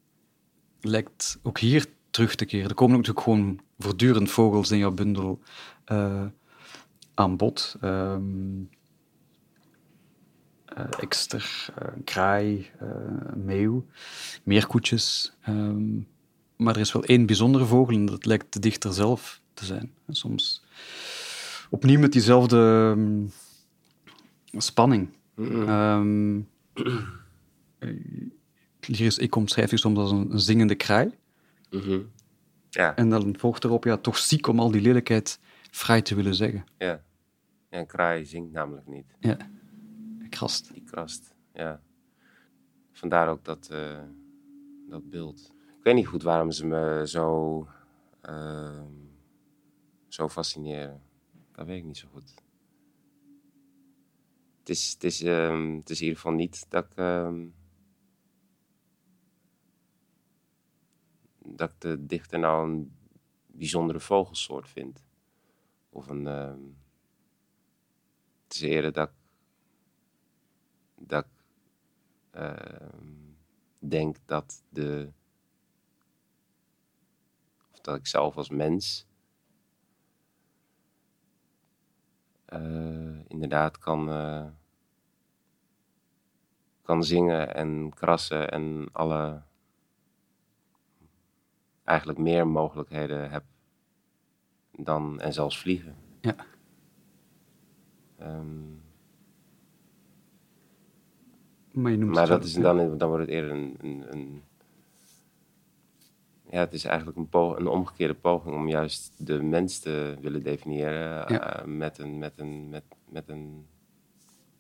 lijkt 0.80 1.38
ook 1.42 1.58
hier 1.58 1.86
terug 2.10 2.34
te 2.34 2.44
keren. 2.44 2.68
Er 2.68 2.74
komen 2.74 2.96
natuurlijk 2.96 3.24
gewoon 3.24 3.60
voortdurend 3.78 4.30
vogels 4.30 4.70
in 4.70 4.78
jouw 4.78 4.90
bundel 4.90 5.40
eh, 5.84 6.24
aan 7.14 7.36
bod. 7.36 7.76
Ehm 7.80 8.22
eh, 8.60 8.78
ekster, 10.98 11.68
eh, 11.78 11.88
kraai, 12.04 12.70
eh, 12.78 12.88
meeuw, 13.34 13.86
meerkoetjes. 14.42 15.32
Ehm, 15.42 15.96
maar 16.56 16.74
er 16.74 16.80
is 16.80 16.92
wel 16.92 17.04
één 17.04 17.26
bijzondere 17.26 17.64
vogel 17.64 17.94
en 17.94 18.06
dat 18.06 18.26
lijkt 18.26 18.52
de 18.52 18.60
dichter 18.60 18.92
zelf 18.92 19.40
te 19.54 19.64
zijn. 19.64 19.92
En 20.06 20.14
soms 20.14 20.64
opnieuw 21.70 22.00
met 22.00 22.12
diezelfde 22.12 22.92
ehm, 22.96 23.26
spanning. 24.60 25.08
Eh, 25.36 26.00
hier 28.86 29.06
is, 29.06 29.18
ik 29.18 29.36
omschrijf 29.36 29.70
je 29.70 29.76
soms 29.78 29.98
als 29.98 30.10
een, 30.10 30.32
een 30.32 30.40
zingende 30.40 30.74
kraai. 30.74 31.10
Mhm. 31.70 32.00
Ja, 32.70 32.96
En 32.96 33.08
dan 33.08 33.34
volgt 33.38 33.64
erop, 33.64 33.84
ja, 33.84 33.96
toch 33.96 34.18
ziek 34.18 34.46
om 34.46 34.60
al 34.60 34.70
die 34.70 34.80
lelijkheid 34.80 35.40
vrij 35.70 36.02
te 36.02 36.14
willen 36.14 36.34
zeggen. 36.34 36.64
ja. 36.78 37.02
ja, 37.70 37.78
een 37.78 37.86
kraai 37.86 38.24
zingt 38.24 38.52
namelijk 38.52 38.86
niet. 38.86 39.14
Ja, 39.20 39.36
krast. 40.40 40.72
Die 40.72 40.82
krast, 40.82 41.34
ja. 41.52 41.82
Vandaar 42.92 43.28
ook 43.28 43.44
dat, 43.44 43.68
eh, 43.70 44.02
dat 44.88 45.10
beeld. 45.10 45.52
Ik 45.78 45.82
weet 45.82 45.94
niet 45.94 46.06
goed 46.06 46.22
waarom 46.22 46.50
ze 46.50 46.66
me 46.66 47.02
zo, 47.06 47.66
ehm, 48.20 48.92
zo 50.08 50.28
fascineren. 50.28 51.02
Dat 51.52 51.66
weet 51.66 51.78
ik 51.78 51.84
niet 51.84 51.98
zo 51.98 52.08
goed. 52.08 52.34
Het 54.58 54.68
is, 54.68 54.92
het 54.92 55.04
is, 55.04 55.22
ehm, 55.22 55.76
het 55.76 55.90
is 55.90 55.98
in 55.98 56.04
ieder 56.04 56.20
geval 56.20 56.36
niet 56.36 56.70
dat 56.70 56.84
ik, 56.84 56.94
ehm, 56.94 57.46
dat 61.38 61.70
ik 61.70 61.80
de 61.80 62.06
dichter 62.06 62.38
nou 62.38 62.70
een 62.70 62.92
bijzondere 63.46 64.00
vogelsoort 64.00 64.68
vind. 64.68 65.04
Of 65.90 66.08
een... 66.08 66.24
het 68.44 68.54
is 68.54 68.60
eerder 68.60 68.92
dat 68.92 69.08
ik 69.08 69.19
dat 71.00 71.24
ik 71.24 71.30
ehm, 72.30 73.06
denk 73.78 74.16
dat 74.24 74.62
de. 74.68 75.10
of 77.72 77.80
dat 77.80 77.96
ik 77.96 78.06
zelf 78.06 78.36
als 78.36 78.48
mens. 78.50 79.08
eh, 82.44 83.18
inderdaad 83.28 83.78
kan. 83.78 84.10
eh, 84.10 84.46
kan 86.82 87.04
zingen 87.04 87.54
en 87.54 87.92
krassen 87.94 88.50
en 88.50 88.88
alle. 88.92 89.42
eigenlijk 91.84 92.18
meer 92.18 92.46
mogelijkheden 92.46 93.30
heb 93.30 93.44
dan. 94.72 95.20
en 95.20 95.32
zelfs 95.32 95.58
vliegen. 95.58 95.96
Ja. 96.20 96.36
Ehm, 98.16 98.89
Maar, 101.72 101.90
je 101.90 101.98
noemt 101.98 102.12
maar 102.12 102.20
het 102.20 102.30
dat 102.30 102.44
is, 102.44 102.52
dan, 102.52 102.98
dan 102.98 103.08
wordt 103.08 103.24
het 103.24 103.34
eerder 103.34 103.50
een, 103.50 103.76
een, 103.80 104.04
een- 104.12 104.42
Ja, 106.50 106.58
het 106.58 106.72
is 106.72 106.84
eigenlijk 106.84 107.16
een, 107.18 107.28
een 107.58 107.66
omgekeerde 107.66 108.14
poging 108.14 108.54
om 108.54 108.68
juist 108.68 109.26
de 109.26 109.42
mens 109.42 109.78
te 109.78 110.16
willen 110.20 110.42
definiëren. 110.42 111.00
Ja. 111.00 111.26
eh, 111.60 111.64
met, 111.64 111.98
een, 111.98 112.18
met, 112.18 112.32
een, 112.36 112.68
met, 112.68 112.84
met 113.08 113.28
een 113.28 113.66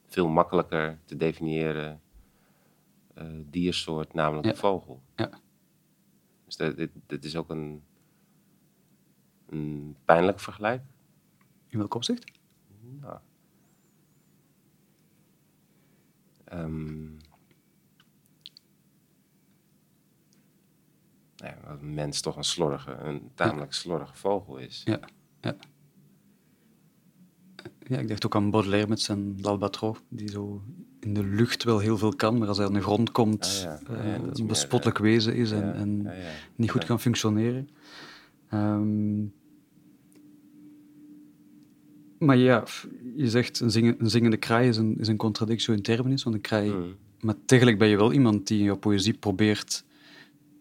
veel 0.06 0.28
makkelijker 0.28 0.98
te 1.04 1.16
definiëren 1.16 2.00
eh, 3.14 3.26
diersoort, 3.50 4.12
namelijk 4.14 4.44
Ja. 4.46 4.50
een 4.52 4.56
vogel. 4.58 5.02
Ja. 5.16 5.30
Dus 6.44 6.56
dat, 6.56 6.76
dit, 6.76 6.90
dit 7.06 7.24
is 7.24 7.36
ook 7.36 7.50
een, 7.50 7.82
een 9.48 9.96
pijnlijk 10.04 10.40
vergelijk. 10.40 10.82
In 11.68 11.78
welk 11.78 11.94
opzicht? 11.94 12.30
Nou. 13.00 13.18
Ehm. 16.50 17.04
nou 21.36 21.54
ja, 21.54 21.58
een 21.70 21.94
mens 21.94 22.20
toch 22.20 22.36
een 22.36 22.44
slordige, 22.44 22.92
een 22.92 23.30
tamelijk 23.34 23.72
slordige 23.72 24.14
vogel 24.16 24.56
is. 24.56 24.82
Ja, 24.84 25.00
ja. 25.40 25.56
Ja, 27.86 27.98
ik 27.98 28.08
dacht 28.08 28.26
ook 28.26 28.34
aan 28.34 28.50
Baudelaire 28.50 28.88
met 28.88 29.00
zijn 29.00 29.40
L'Albatros, 29.40 29.98
die 30.08 30.28
zo 30.30 30.62
in 31.00 31.14
de 31.14 31.24
lucht 31.24 31.64
wel 31.64 31.78
heel 31.78 31.98
veel 31.98 32.14
kan, 32.16 32.38
maar 32.38 32.48
als 32.48 32.56
hij 32.56 32.66
aan 32.66 32.72
de 32.72 32.80
grond 32.82 33.10
komt, 33.12 33.44
Ah, 33.44 33.62
ja. 33.62 33.80
eh, 33.94 34.06
Ja, 34.06 34.14
een 34.32 34.46
bespottelijk 34.46 34.98
wezen 34.98 35.34
is 35.34 35.50
en, 35.52 35.74
en 35.74 36.12
niet 36.56 36.70
goed 36.70 36.84
kan 36.84 37.00
functioneren. 37.00 37.68
Ehm, 38.48 39.24
maar 42.20 42.36
ja, 42.36 42.64
je 43.16 43.30
zegt 43.30 43.60
een, 43.60 43.70
zingen- 43.70 43.94
een 43.98 44.10
zingende 44.10 44.36
kraai 44.36 44.68
is 44.68 44.76
een, 44.76 44.96
is 44.98 45.08
een 45.08 45.16
contradictio 45.16 45.74
in 45.74 45.82
terminis, 45.82 46.22
want 46.22 46.36
een 46.36 46.42
kraai... 46.42 46.70
Mm. 46.70 46.94
Maar 47.20 47.34
tegelijk 47.46 47.78
ben 47.78 47.88
je 47.88 47.96
wel 47.96 48.12
iemand 48.12 48.46
die 48.46 48.58
in 48.58 48.64
jouw 48.64 48.76
poëzie 48.76 49.12
probeert 49.14 49.84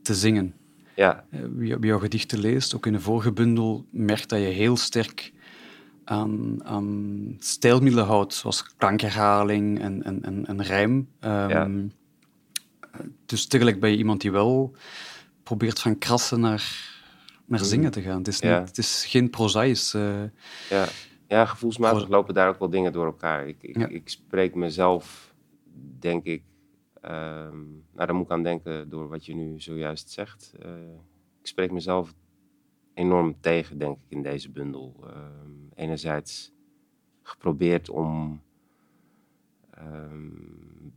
te 0.01 0.13
zingen. 0.15 0.53
Ja, 0.95 1.25
Eh, 1.29 1.39
Wie, 1.55 1.75
wie 1.77 1.87
jouw 1.89 1.99
gedichten 1.99 2.39
leest, 2.39 2.75
ook 2.75 2.85
in 2.85 2.93
de 2.93 2.99
vorige 2.99 3.31
bundel, 3.31 3.85
merkt 3.89 4.29
dat 4.29 4.39
je 4.39 4.45
heel 4.45 4.77
sterk 4.77 5.31
aan, 6.03 6.59
aan 6.63 7.35
stijlmiddelen 7.39 8.05
houdt, 8.05 8.33
zoals 8.33 8.75
klankherhaling 8.77 9.79
en, 9.79 10.03
en, 10.03 10.23
en, 10.23 10.45
en 10.45 10.61
rijm. 10.63 11.07
Ehm, 11.19 11.49
Ja. 11.49 11.69
Dus 13.25 13.45
tegelijk 13.45 13.79
ben 13.79 13.89
je 13.91 13.97
iemand 13.97 14.21
die 14.21 14.31
wel 14.31 14.75
probeert 15.43 15.79
van 15.79 15.97
krassen 15.97 16.39
naar, 16.39 16.89
naar 17.45 17.59
zingen 17.65 17.91
te 17.91 18.01
gaan. 18.01 18.17
Het 18.17 18.27
is, 18.27 18.39
niet, 18.39 18.51
Ja. 18.51 18.63
het 18.63 18.77
is 18.77 19.05
geen 19.07 19.29
prozaïs. 19.29 19.93
eh, 19.93 20.23
ja. 20.69 20.87
Ja, 21.29 21.45
gevoelsmatig 21.45 22.07
lopen 22.07 22.33
daar 22.33 22.49
ook 22.49 22.59
wel 22.59 22.69
dingen 22.69 22.91
door 22.93 23.05
elkaar. 23.05 23.47
Ik, 23.47 23.63
ik, 23.63 23.77
Ja. 23.77 23.87
ik 23.87 24.09
spreek 24.09 24.55
mezelf, 24.55 25.35
denk 25.99 26.23
ik, 26.23 26.43
ehm, 27.01 27.57
nou 27.69 28.07
daar 28.07 28.15
moet 28.15 28.25
ik 28.25 28.31
aan 28.31 28.43
denken 28.43 28.89
door 28.89 29.07
wat 29.07 29.25
je 29.25 29.35
nu 29.35 29.59
zojuist 29.59 30.09
zegt. 30.09 30.53
Eh, 30.59 30.71
ik 31.39 31.47
spreek 31.47 31.71
mezelf 31.71 32.13
enorm 32.93 33.35
tegen, 33.39 33.77
denk 33.77 33.97
ik, 33.97 34.03
in 34.07 34.21
deze 34.21 34.51
bundel. 34.51 34.95
Ehm, 35.03 35.51
enerzijds 35.75 36.51
geprobeerd 37.21 37.89
om 37.89 38.41
ehm, 39.71 40.89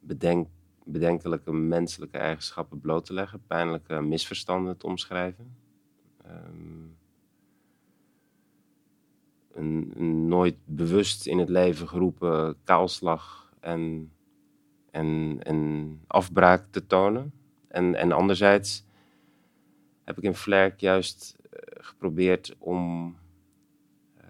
bedenk, 0.00 0.48
bedenkelijke 0.84 1.52
menselijke 1.52 2.18
eigenschappen 2.18 2.80
bloot 2.80 3.04
te 3.06 3.12
leggen, 3.12 3.42
pijnlijke 3.46 4.00
misverstanden 4.00 4.76
te 4.76 4.86
omschrijven. 4.86 5.56
Ehm, 6.24 6.83
een, 9.54 9.92
een 9.96 10.28
nooit 10.28 10.56
bewust 10.64 11.26
in 11.26 11.38
het 11.38 11.48
leven 11.48 11.88
geroepen 11.88 12.56
kaalslag 12.64 13.52
en, 13.60 14.12
en, 14.90 15.38
en 15.42 16.00
afbraak 16.06 16.66
te 16.70 16.86
tonen. 16.86 17.32
En, 17.68 17.94
en 17.94 18.12
anderzijds 18.12 18.86
heb 20.04 20.18
ik 20.18 20.24
in 20.24 20.34
Vlerk 20.34 20.80
juist 20.80 21.36
eh, 21.50 21.84
geprobeerd 21.84 22.54
om, 22.58 23.14
eh, 24.16 24.26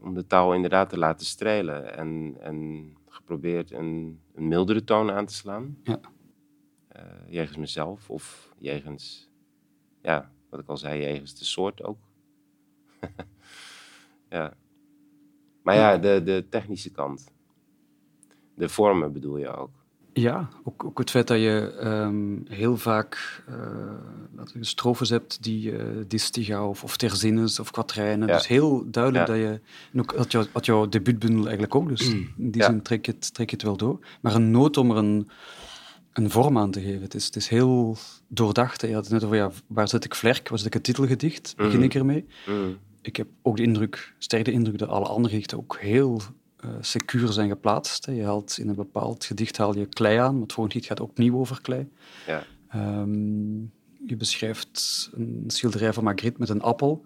om 0.00 0.14
de 0.14 0.26
taal 0.26 0.54
inderdaad 0.54 0.88
te 0.88 0.98
laten 0.98 1.26
strelen. 1.26 1.96
En, 1.96 2.36
en 2.40 2.92
geprobeerd 3.08 3.70
een, 3.70 4.20
een 4.34 4.48
mildere 4.48 4.84
toon 4.84 5.10
aan 5.10 5.26
te 5.26 5.34
slaan. 5.34 5.78
Ja. 5.82 6.00
Eh, 6.88 7.02
jegens 7.28 7.56
mezelf 7.56 8.10
of 8.10 8.54
jegens, 8.58 9.30
ja, 10.02 10.32
wat 10.50 10.60
ik 10.60 10.68
al 10.68 10.76
zei, 10.76 11.00
jegens 11.00 11.38
de 11.38 11.44
soort 11.44 11.82
ook. 11.82 11.98
ja. 14.34 14.52
Maar 15.62 15.74
ja, 15.74 15.98
de, 15.98 16.22
de 16.24 16.44
technische 16.50 16.90
kant. 16.90 17.24
De 18.54 18.68
vormen 18.68 19.12
bedoel 19.12 19.36
je 19.38 19.56
ook. 19.56 19.70
Ja, 20.12 20.48
ook, 20.64 20.84
ook 20.84 20.98
het 20.98 21.10
feit 21.10 21.26
dat 21.26 21.38
je 21.38 21.76
ehm, 21.80 22.36
heel 22.48 22.76
vaak 22.76 23.42
dat 24.30 24.52
je 24.52 24.64
strofes 24.64 25.08
hebt 25.08 25.42
die 25.42 25.72
disticha 26.06 26.68
of, 26.68 26.84
of 26.84 26.96
terzines 26.96 27.60
of 27.60 27.70
quatrijnen. 27.70 28.28
Ja. 28.28 28.34
Dus 28.36 28.46
heel 28.48 28.90
duidelijk 28.90 29.26
Ja. 29.26 29.32
dat 29.32 29.42
je... 29.42 29.60
En 29.92 30.00
ook 30.00 30.14
had, 30.16 30.32
jou, 30.32 30.46
had 30.52 30.66
jouw 30.66 30.88
debuutbundel 30.88 31.42
eigenlijk 31.42 31.74
ook, 31.74 31.88
dus 31.88 32.08
in 32.10 32.32
die 32.36 32.60
Ja. 32.62 32.66
zin 32.68 32.82
trek 32.82 33.06
je, 33.06 33.12
het, 33.12 33.34
trek 33.34 33.50
je 33.50 33.56
het 33.56 33.64
wel 33.64 33.76
door. 33.76 33.98
Maar 34.20 34.34
een 34.34 34.50
nood 34.50 34.76
om 34.76 34.90
er 34.90 34.96
een, 34.96 35.28
een 36.12 36.30
vorm 36.30 36.58
aan 36.58 36.70
te 36.70 36.80
geven. 36.80 37.02
Het 37.02 37.14
is, 37.14 37.24
het 37.24 37.36
is 37.36 37.48
heel 37.48 37.96
doordacht. 38.28 38.80
hè. 38.80 38.88
Je 38.88 38.94
had 38.94 39.02
het 39.04 39.12
net 39.12 39.24
over, 39.24 39.36
ja, 39.36 39.50
waar 39.66 39.88
zet 39.88 40.04
ik 40.04 40.14
vlerk? 40.14 40.48
Waar 40.48 40.58
zet 40.58 40.66
ik 40.66 40.72
het 40.74 40.82
titelgedicht? 40.84 41.54
Begin 41.56 41.72
Mhm. 41.74 41.82
ik 41.82 41.94
ermee? 41.94 42.26
Mm. 42.46 42.76
Ik 43.06 43.16
heb 43.16 43.28
ook 43.42 43.56
de 43.56 43.62
indruk, 43.62 44.14
sterk 44.18 44.44
de 44.44 44.52
indruk 44.52 44.78
dat 44.78 44.88
alle 44.88 45.06
andere 45.06 45.28
gedichten 45.34 45.58
ook 45.58 45.76
heel 45.80 46.20
eh 46.56 46.70
secuur 46.80 47.28
zijn 47.28 47.48
geplaatst. 47.48 48.06
Je 48.06 48.24
haalt 48.24 48.58
in 48.58 48.68
een 48.68 48.74
bepaald 48.74 49.24
gedicht 49.24 49.56
haal 49.56 49.76
je 49.76 49.86
klei 49.86 50.18
aan, 50.18 50.32
maar 50.32 50.42
het 50.42 50.52
volgende 50.52 50.78
gedicht 50.80 50.98
gaat 50.98 51.08
opnieuw 51.08 51.36
over 51.38 51.60
klei. 51.60 51.88
Ja. 52.26 52.44
Ehm, 52.68 53.60
je 54.06 54.16
beschrijft 54.16 55.10
een 55.12 55.44
schilderij 55.46 55.92
van 55.92 56.04
Magritte 56.04 56.40
met 56.40 56.48
een 56.48 56.62
appel. 56.62 57.04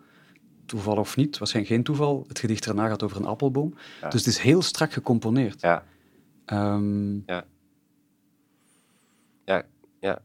Toeval 0.66 0.96
of 0.96 1.16
niet, 1.16 1.38
waarschijnlijk 1.38 1.74
geen 1.74 1.84
toeval. 1.84 2.24
Het 2.28 2.38
gedicht 2.38 2.66
erna 2.66 2.88
gaat 2.88 3.02
over 3.02 3.16
een 3.16 3.26
appelboom. 3.26 3.74
Ja. 4.00 4.08
Dus 4.08 4.24
het 4.24 4.34
is 4.34 4.38
heel 4.38 4.62
strak 4.62 4.92
gecomponeerd. 4.92 5.60
Ja, 5.60 5.84
Ehm, 6.44 7.14
ja. 7.26 7.44
Ja, 9.44 9.62
ja. 10.00 10.22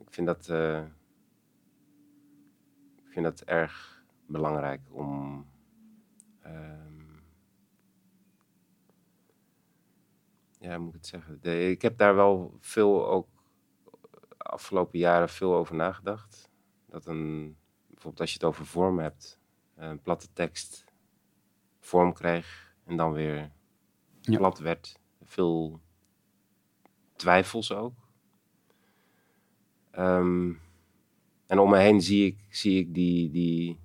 Ik 0.00 0.06
vind 0.10 0.26
dat, 0.26 0.48
eh, 0.48 0.82
ik 3.04 3.12
vind 3.12 3.24
dat 3.24 3.40
erg 3.40 3.99
belangrijk 4.30 4.80
om. 4.90 5.46
ehm, 6.42 7.02
ja, 10.60 10.78
moet 10.78 10.88
ik 10.88 10.94
het 10.94 11.06
zeggen? 11.06 11.38
De, 11.40 11.70
ik 11.70 11.82
heb 11.82 11.98
daar 11.98 12.14
wel 12.14 12.56
veel 12.60 13.08
ook 13.08 13.28
afgelopen 14.36 14.98
jaren 14.98 15.28
veel 15.28 15.54
over 15.54 15.74
nagedacht. 15.74 16.50
Dat 16.86 17.06
een, 17.06 17.56
bijvoorbeeld 17.86 18.20
als 18.20 18.28
je 18.30 18.34
het 18.34 18.44
over 18.44 18.66
vorm 18.66 18.98
hebt, 18.98 19.38
een 19.74 20.00
platte 20.02 20.32
tekst 20.32 20.84
vorm 21.80 22.12
kreeg 22.12 22.74
en 22.84 22.96
dan 22.96 23.12
weer 23.12 23.52
Ja. 24.20 24.36
plat 24.36 24.58
werd. 24.58 24.98
Veel 25.22 25.80
twijfels 27.16 27.72
ook. 27.72 27.94
Ehm, 29.90 30.52
en 31.46 31.58
om 31.58 31.70
me 31.70 31.78
heen 31.78 32.00
zie 32.00 32.26
ik, 32.26 32.44
zie 32.48 32.78
ik 32.78 32.94
die, 32.94 33.30
die 33.30 33.78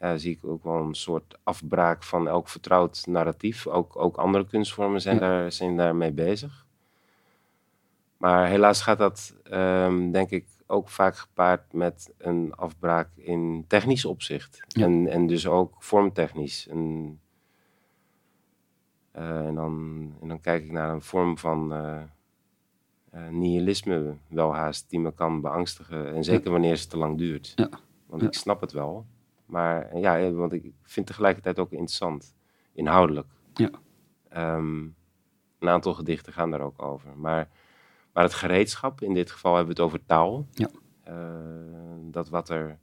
ja, 0.00 0.16
zie 0.16 0.36
ik 0.36 0.44
ook 0.44 0.64
wel 0.64 0.76
een 0.82 0.94
soort 0.94 1.38
afbraak 1.42 2.02
van 2.02 2.28
elk 2.28 2.48
vertrouwd 2.48 3.06
narratief. 3.06 3.66
Ook, 3.66 3.96
ook 3.96 4.16
andere 4.16 4.46
kunstvormen 4.46 5.00
zijn, 5.00 5.14
Ja. 5.14 5.20
daar, 5.20 5.52
zijn 5.52 5.76
daarmee 5.76 6.12
bezig. 6.12 6.66
Maar 8.16 8.48
helaas 8.48 8.82
gaat 8.82 8.98
dat, 8.98 9.36
ehm, 9.42 10.10
denk 10.10 10.30
ik, 10.30 10.46
ook 10.66 10.88
vaak 10.88 11.16
gepaard 11.16 11.72
met 11.72 12.12
een 12.18 12.54
afbraak 12.54 13.08
in 13.16 13.64
technisch 13.68 14.04
opzicht. 14.04 14.60
Ja. 14.66 14.84
En, 14.84 15.06
en 15.06 15.26
dus 15.26 15.46
ook 15.46 15.82
vormtechnisch. 15.82 16.68
En, 16.68 17.20
eh, 19.12 19.46
en, 19.46 19.54
dan, 19.54 19.74
en 20.20 20.28
dan 20.28 20.40
kijk 20.40 20.64
ik 20.64 20.70
naar 20.72 20.92
een 20.92 21.02
vorm 21.02 21.38
van 21.38 21.72
eh, 21.72 22.02
eh, 23.10 23.28
nihilisme 23.28 24.16
welhaast 24.28 24.90
die 24.90 25.00
me 25.00 25.12
kan 25.12 25.40
beangstigen. 25.40 26.14
En 26.14 26.24
zeker 26.24 26.50
wanneer 26.50 26.76
ze 26.76 26.86
te 26.86 26.96
lang 26.96 27.18
duurt. 27.18 27.52
Ja. 27.56 27.68
Want 28.06 28.22
ik 28.22 28.34
snap 28.34 28.60
het 28.60 28.72
wel. 28.72 29.06
Maar 29.50 29.82
eh, 29.82 30.00
ja, 30.00 30.18
eh, 30.18 30.32
want 30.32 30.52
ik 30.52 30.72
vind 30.82 31.06
tegelijkertijd 31.06 31.58
ook 31.58 31.70
interessant. 31.70 32.34
Inhoudelijk. 32.72 33.28
Ja. 33.54 33.70
Ehm, 34.28 34.82
een 35.58 35.68
aantal 35.68 35.94
gedichten 35.94 36.32
gaan 36.32 36.50
daar 36.50 36.60
ook 36.60 36.82
over. 36.82 37.16
Maar, 37.16 37.48
maar 38.12 38.24
het 38.24 38.34
gereedschap, 38.34 39.00
in 39.00 39.14
dit 39.14 39.30
geval 39.30 39.56
hebben 39.56 39.74
we 39.74 39.82
het 39.82 39.90
over 39.90 40.06
taal. 40.06 40.46
Ja. 40.52 40.70
Eh, 41.02 41.14
dat 42.02 42.28
wat 42.28 42.48
er 42.48 42.78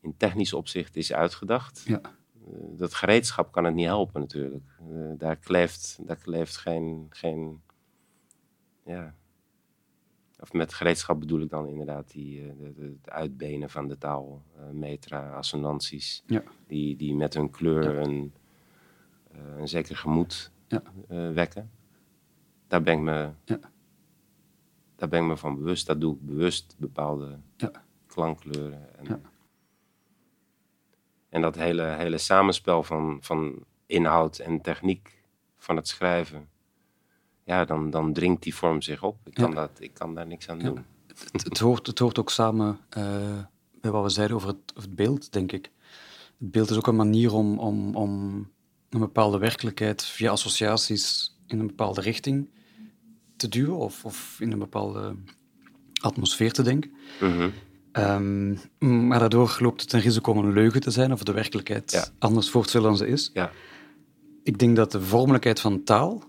in 0.00 0.16
technisch 0.16 0.52
opzicht 0.52 0.96
is 0.96 1.12
uitgedacht. 1.12 1.82
Ja. 1.86 2.00
Dat 2.76 2.94
gereedschap 2.94 3.52
kan 3.52 3.64
het 3.64 3.74
niet 3.74 3.86
helpen 3.86 4.20
natuurlijk. 4.20 4.64
Daar 5.18 5.36
kleeft, 5.36 5.98
daar 6.06 6.16
kleeft 6.16 6.56
geen, 6.56 7.06
geen... 7.10 7.62
Ja. 8.84 9.14
Of 10.44 10.52
met 10.52 10.74
gereedschap 10.74 11.20
bedoel 11.20 11.40
ik 11.40 11.50
dan 11.50 11.66
inderdaad 11.66 12.10
die, 12.10 12.40
eh, 12.42 12.52
de, 12.58 12.72
de, 12.74 12.82
het 13.02 13.10
uitbenen 13.10 13.70
van 13.70 13.88
de 13.88 13.98
taal. 13.98 14.42
eh, 14.56 14.68
metra, 14.70 15.32
assonanties. 15.32 16.22
Ja. 16.26 16.42
Die, 16.66 16.96
die 16.96 17.14
met 17.14 17.34
hun 17.34 17.50
kleur 17.50 17.98
een, 17.98 18.34
eh, 19.32 19.56
een 19.58 19.68
zeker 19.68 19.96
gemoed 19.96 20.52
Ja. 20.68 20.82
eh, 21.08 21.30
wekken. 21.32 21.70
Daar 22.66 22.82
ben, 22.82 22.94
ik 22.94 23.00
me, 23.00 23.30
Ja. 23.44 23.58
daar 24.96 25.08
ben 25.08 25.20
ik 25.22 25.26
me 25.28 25.36
van 25.36 25.54
bewust. 25.56 25.86
Dat 25.86 26.00
doe 26.00 26.14
ik 26.14 26.26
bewust, 26.26 26.74
bepaalde 26.78 27.38
Ja. 27.56 27.70
klankkleuren. 28.06 28.96
En, 28.98 29.04
Ja. 29.04 29.20
en 31.28 31.40
dat 31.40 31.54
hele, 31.54 31.82
hele 31.82 32.18
samenspel 32.18 32.82
van, 32.82 33.18
van 33.20 33.64
inhoud 33.86 34.38
en 34.38 34.60
techniek 34.60 35.22
van 35.56 35.76
het 35.76 35.88
schrijven. 35.88 36.48
Ja, 37.44 37.64
dan, 37.64 37.90
dan 37.90 38.12
dringt 38.12 38.42
die 38.42 38.54
vorm 38.54 38.82
zich 38.82 39.02
op. 39.02 39.16
Ik 39.24 39.34
kan, 39.34 39.48
Ja. 39.50 39.54
dat, 39.54 39.70
ik 39.78 39.94
kan 39.94 40.14
daar 40.14 40.26
niks 40.26 40.48
aan 40.48 40.58
Ja. 40.58 40.64
doen. 40.64 40.84
het, 41.32 41.44
het, 41.44 41.58
hoort, 41.58 41.86
het 41.86 41.98
hoort 41.98 42.18
ook 42.18 42.30
samen 42.30 42.78
eh, 42.88 43.38
bij 43.80 43.90
wat 43.90 44.02
we 44.02 44.08
zeiden 44.08 44.36
over 44.36 44.48
het, 44.48 44.58
over 44.76 44.88
het 44.88 44.94
beeld, 44.96 45.32
denk 45.32 45.52
ik. 45.52 45.70
Het 46.38 46.50
beeld 46.50 46.70
is 46.70 46.76
ook 46.76 46.86
een 46.86 46.96
manier 46.96 47.32
om, 47.34 47.58
om, 47.58 47.94
om 47.96 48.32
een 48.90 49.00
bepaalde 49.00 49.38
werkelijkheid 49.38 50.04
via 50.04 50.30
associaties 50.30 51.36
in 51.46 51.58
een 51.60 51.66
bepaalde 51.66 52.00
richting 52.00 52.48
te 53.36 53.48
duwen 53.48 53.76
of, 53.76 54.04
of 54.04 54.36
in 54.40 54.52
een 54.52 54.58
bepaalde 54.58 55.14
atmosfeer 56.00 56.52
te 56.52 56.62
denken. 56.62 56.92
Mhm. 57.20 57.48
Ehm, 57.92 58.52
maar 59.08 59.18
daardoor 59.18 59.56
loopt 59.60 59.80
het 59.80 59.92
een 59.92 60.00
risico 60.00 60.32
om 60.32 60.38
een 60.38 60.52
leugen 60.52 60.80
te 60.80 60.90
zijn 60.90 61.12
of 61.12 61.22
de 61.22 61.32
werkelijkheid 61.32 61.90
Ja. 61.90 62.04
anders 62.18 62.50
voor 62.50 62.62
te 62.62 62.68
stellen 62.68 62.88
dan 62.88 62.96
ze 62.96 63.06
is. 63.06 63.30
Ja. 63.32 63.50
Ik 64.42 64.58
denk 64.58 64.76
dat 64.76 64.92
de 64.92 65.00
vormelijkheid 65.02 65.60
van 65.60 65.82
taal 65.84 66.22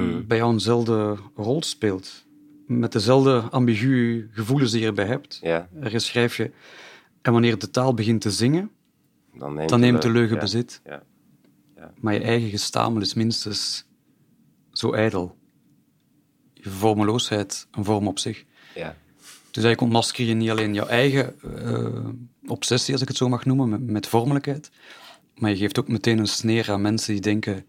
Mhm. 0.00 0.26
bij 0.26 0.36
jou 0.36 0.52
eenzelfde 0.52 1.16
rol 1.34 1.62
speelt. 1.62 2.24
Met 2.66 2.92
dezelfde 2.92 3.40
ambiguë 3.40 4.28
gevoelens 4.32 4.70
die 4.70 4.80
je 4.80 4.86
erbij 4.86 5.06
hebt. 5.06 5.38
Ja, 5.42 5.68
Ergens 5.80 6.06
schrijf 6.06 6.36
je, 6.36 6.50
en 7.22 7.32
wanneer 7.32 7.58
de 7.58 7.70
taal 7.70 7.94
begint 7.94 8.20
te 8.20 8.30
zingen, 8.30 8.70
dan 9.34 9.54
neemt, 9.54 9.68
dan 9.68 9.80
neemt 9.80 10.02
de 10.02 10.10
leugen 10.10 10.34
ja. 10.34 10.40
bezit. 10.40 10.80
Ja. 10.84 11.02
Ja. 11.76 11.92
Maar 12.00 12.14
je 12.14 12.20
eigen 12.20 12.50
gestamel 12.50 13.00
is 13.00 13.14
minstens 13.14 13.86
zo 14.72 14.92
ijdel. 14.92 15.36
Je 16.54 16.70
vormeloosheid 16.70 17.66
een 17.70 17.84
vorm 17.84 18.08
op 18.08 18.18
zich. 18.18 18.44
Ja. 18.74 18.96
Dus 19.50 19.64
eigenlijk 19.64 19.80
ontmasker 19.80 20.24
je 20.24 20.34
niet 20.34 20.50
alleen 20.50 20.74
jouw 20.74 20.86
eigen 20.86 21.40
eh, 21.40 22.08
obsessie, 22.46 22.92
als 22.92 23.02
ik 23.02 23.08
het 23.08 23.16
zo 23.16 23.28
mag 23.28 23.44
noemen, 23.44 23.68
met, 23.68 23.80
met 23.80 24.06
vormelijkheid, 24.06 24.70
maar 25.34 25.50
je 25.50 25.56
geeft 25.56 25.78
ook 25.78 25.88
meteen 25.88 26.18
een 26.18 26.26
sneer 26.26 26.70
aan 26.70 26.80
mensen 26.80 27.12
die 27.12 27.22
denken 27.22 27.66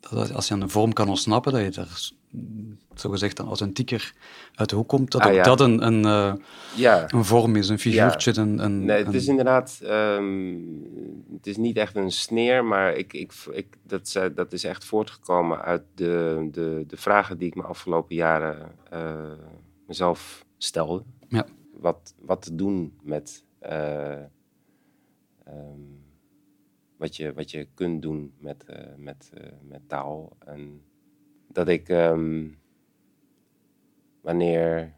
dat 0.00 0.34
als 0.34 0.48
je 0.48 0.54
aan 0.54 0.60
een 0.60 0.70
vorm 0.70 0.92
kan 0.92 1.08
ontsnappen, 1.08 1.52
dat 1.52 1.62
je 1.62 1.70
daar 1.70 2.10
mm, 2.30 2.78
zogezegd 2.94 3.36
dan 3.36 3.46
authentieker 3.46 4.14
uit 4.54 4.68
de 4.70 4.76
hoek 4.76 4.88
komt, 4.88 5.10
dat 5.10 5.20
Ah, 5.20 5.28
ook 5.28 5.34
ja. 5.34 5.42
dat 5.42 5.60
een, 5.60 5.86
een, 5.86 6.04
eh, 6.04 6.34
ja. 6.76 7.12
een 7.12 7.24
vorm 7.24 7.56
is, 7.56 7.68
een 7.68 7.78
figuurtje. 7.78 8.38
Een, 8.38 8.58
een, 8.58 8.84
Nee, 8.84 8.98
het 8.98 9.06
een- 9.06 9.14
is 9.14 9.26
inderdaad. 9.26 9.80
ehm, 9.82 10.56
het 11.32 11.46
is 11.46 11.56
niet 11.56 11.76
echt 11.76 11.96
een 11.96 12.10
sneer, 12.10 12.64
maar 12.64 12.94
ik, 12.94 13.12
ik, 13.12 13.32
ik, 13.52 13.66
dat, 13.86 14.06
is, 14.06 14.16
dat 14.34 14.52
is 14.52 14.64
echt 14.64 14.84
voortgekomen 14.84 15.60
uit 15.62 15.82
de, 15.94 16.48
de, 16.52 16.84
de 16.86 16.96
vragen 16.96 17.38
die 17.38 17.48
ik 17.48 17.54
me 17.54 17.62
afgelopen 17.62 18.14
jaren 18.16 18.72
eh, 18.90 19.32
mezelf 19.86 20.44
stelde. 20.58 21.02
Ja. 21.28 21.46
Wat, 21.76 22.14
wat 22.20 22.42
te 22.42 22.54
doen 22.54 22.98
met. 23.02 23.44
eh, 23.58 24.12
ehm, 25.44 25.80
wat, 27.00 27.16
je, 27.16 27.32
wat 27.32 27.50
je 27.50 27.68
kunt 27.74 28.02
doen 28.02 28.34
met, 28.38 28.64
eh, 28.64 28.94
met, 28.96 29.30
eh, 29.34 29.52
met 29.62 29.88
taal. 29.88 30.36
En 30.38 30.82
dat 31.48 31.68
ik. 31.68 31.88
ehm, 31.88 32.48
wanneer 34.20 34.94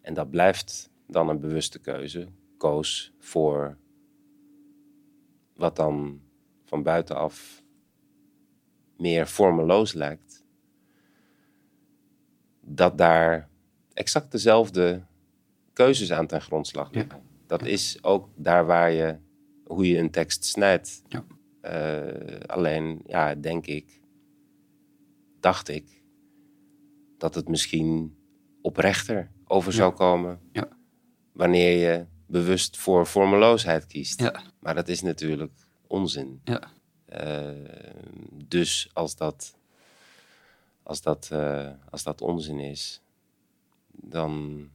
en 0.00 0.14
dat 0.14 0.30
blijft 0.30 0.90
dan 1.06 1.28
een 1.28 1.40
bewuste 1.40 1.78
keuze. 1.78 2.28
Koos 2.56 3.12
voor 3.18 3.76
wat 5.56 5.76
dan 5.76 6.20
van 6.64 6.82
buitenaf 6.82 7.62
meer 8.96 9.26
vormeloos 9.28 9.92
lijkt. 9.92 10.44
Dat 12.60 12.98
daar 12.98 13.48
exact 13.92 14.32
dezelfde 14.32 15.02
keuzes 15.72 16.12
aan 16.12 16.26
ten 16.26 16.40
grondslag 16.40 16.90
Ja. 16.92 16.98
liggen. 17.00 17.22
Dat 17.46 17.64
is 17.64 18.02
ook 18.02 18.28
daar 18.34 18.66
waar 18.66 18.90
je, 18.90 19.18
hoe 19.74 19.88
je 19.88 19.98
een 19.98 20.10
tekst 20.10 20.44
snijdt. 20.44 21.02
Ja. 21.08 21.24
Eh, 21.60 22.38
alleen, 22.46 23.02
ja, 23.06 23.34
denk 23.34 23.66
ik, 23.66 24.00
dacht 25.40 25.68
ik, 25.68 26.02
dat 27.18 27.34
het 27.34 27.48
misschien 27.48 28.16
oprechter 28.62 29.30
over 29.44 29.70
Ja. 29.70 29.76
zou 29.76 29.92
komen. 29.94 30.40
Ja. 30.52 30.68
Wanneer 31.32 31.78
je 31.78 32.06
bewust 32.26 32.76
voor 32.76 33.06
vormeloosheid 33.06 33.86
kiest. 33.86 34.20
Ja. 34.20 34.42
Maar 34.60 34.74
dat 34.74 34.88
is 34.88 35.02
natuurlijk 35.02 35.52
onzin. 35.86 36.40
Ja. 36.44 36.70
Eh, 37.04 37.50
dus 38.46 38.90
als 38.92 39.16
dat, 39.16 39.56
als, 40.82 41.02
dat, 41.02 41.28
eh, 41.32 41.70
als 41.90 42.02
dat 42.02 42.20
onzin 42.20 42.58
is, 42.58 43.02
dan, 43.92 44.68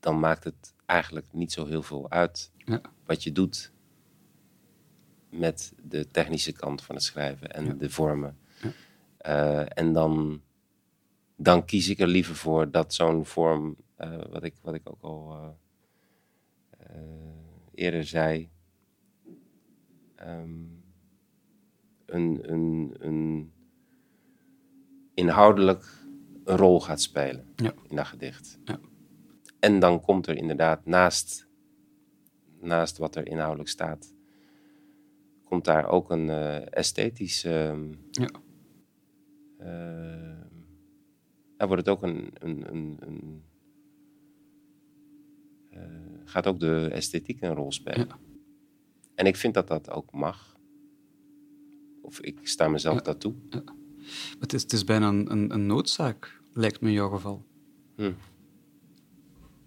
dan 0.00 0.18
maakt 0.20 0.44
het 0.44 0.74
eigenlijk 0.86 1.26
niet 1.32 1.52
zo 1.52 1.66
heel 1.66 1.82
veel 1.82 2.10
uit 2.10 2.52
Ja. 2.56 2.80
wat 3.04 3.22
je 3.22 3.32
doet 3.32 3.72
met 5.30 5.72
de 5.82 6.06
technische 6.06 6.52
kant 6.52 6.82
van 6.82 6.94
het 6.94 7.04
schrijven 7.04 7.52
en 7.52 7.64
Ja. 7.64 7.72
de 7.72 7.90
vormen. 7.90 8.38
Ja. 8.62 8.70
Eh, 9.18 9.78
en 9.78 9.92
dan, 9.92 10.42
dan 11.36 11.64
kies 11.64 11.88
ik 11.88 11.98
er 11.98 12.06
liever 12.06 12.34
voor 12.34 12.70
dat 12.70 12.94
zo'n 12.94 13.24
vorm, 13.24 13.76
eh, 13.96 14.22
wat, 14.30 14.44
ik, 14.44 14.54
wat 14.62 14.74
ik 14.74 14.90
ook 14.90 15.02
al 15.02 15.36
eh, 16.78 16.88
eerder 17.74 18.04
zei, 18.04 18.48
ehm, 20.14 20.50
een, 22.06 22.52
een, 22.52 22.94
een 22.98 23.52
inhoudelijk 25.14 26.06
een 26.44 26.56
rol 26.56 26.80
gaat 26.80 27.00
spelen 27.00 27.46
in 27.88 27.96
dat 27.96 28.06
gedicht. 28.06 28.58
Ja. 28.64 28.80
En 29.58 29.78
dan 29.78 30.00
komt 30.00 30.26
er 30.26 30.36
inderdaad 30.36 30.86
naast, 30.86 31.48
naast 32.60 32.98
wat 32.98 33.16
er 33.16 33.26
inhoudelijk 33.26 33.68
staat, 33.68 34.14
komt 35.44 35.64
daar 35.64 35.86
ook 35.88 36.10
een 36.10 36.30
eh 36.30 36.72
esthetisch. 36.76 37.44
ehm, 37.44 37.92
Ja. 38.10 38.30
daar 41.56 41.66
wordt 41.68 41.86
het 41.86 41.88
ook 41.96 42.02
een. 42.02 42.30
een, 42.34 42.74
een, 42.74 42.96
een 43.00 43.42
eh, 45.70 45.80
gaat 46.24 46.46
ook 46.46 46.60
de 46.60 46.88
esthetiek 46.92 47.42
een 47.42 47.54
rol 47.54 47.72
spelen. 47.72 48.06
Ja. 48.08 48.18
En 49.14 49.26
ik 49.26 49.36
vind 49.36 49.54
dat 49.54 49.68
dat 49.68 49.90
ook 49.90 50.12
mag. 50.12 50.56
Of 52.02 52.20
ik 52.20 52.38
sta 52.42 52.68
mezelf 52.68 52.94
Ja. 52.96 53.00
dat 53.02 53.20
toe. 53.20 53.34
Het 54.40 54.52
is, 54.52 54.62
het 54.62 54.72
is 54.72 54.84
bijna 54.84 55.08
een, 55.08 55.30
een, 55.32 55.52
een 55.52 55.66
noodzaak, 55.66 56.40
lijkt 56.52 56.80
me 56.80 56.88
in 56.88 56.94
jouw 56.94 57.08
geval. 57.08 57.44
Hm. 57.96 58.12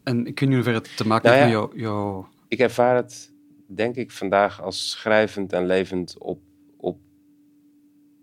En 0.04 0.26
ik 0.26 0.40
weet 0.40 0.50
niet 0.50 0.58
hoever 0.58 0.74
het 0.74 0.98
te 0.98 1.08
maken 1.08 1.30
Nou 1.30 1.42
heeft 1.42 1.52
ja. 1.52 1.60
met 1.62 1.72
jouw... 1.72 1.82
jouw 1.82 2.30
Ik 2.48 2.60
ervaar 2.60 2.96
het, 2.96 3.32
denk 3.68 3.96
ik, 3.96 4.12
vandaag 4.12 4.62
als 4.62 4.90
schrijvend 4.90 5.54
en 5.54 5.66
levend 5.66 6.18
op, 6.18 6.40
op, 6.78 7.00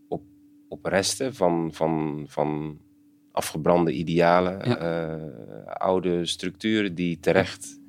op, 0.08 0.22
op 0.68 0.84
resten 0.84 1.34
van, 1.34 1.70
van, 1.72 2.24
van 2.28 2.80
afgebrande 3.32 3.92
idealen, 3.92 4.68
Ja. 4.68 4.76
eh, 4.76 5.66
oude 5.66 6.26
structuren 6.26 6.94
die 6.94 7.20
terecht 7.20 7.80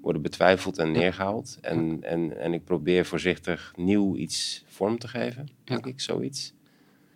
worden 0.00 0.22
betwijfeld 0.22 0.78
en 0.78 0.92
neergehaald. 0.92 1.58
En, 1.60 1.98
en, 2.02 2.38
en 2.38 2.52
ik 2.52 2.64
probeer 2.64 3.04
voorzichtig 3.04 3.72
nieuw 3.76 4.16
iets 4.16 4.64
vorm 4.66 4.98
te 4.98 5.08
geven, 5.08 5.48
denk 5.64 5.86
ik, 5.86 6.00
zoiets. 6.00 6.54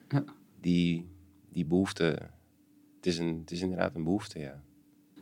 Ja. 0.09 0.25
Die, 0.61 1.09
die 1.53 1.65
behoefte, 1.65 2.05
het 2.97 3.07
is, 3.07 3.19
een, 3.19 3.39
het 3.41 3.51
is 3.51 3.61
inderdaad 3.61 3.95
een 3.95 4.05
behoefte, 4.05 4.39
ja. 4.39 4.63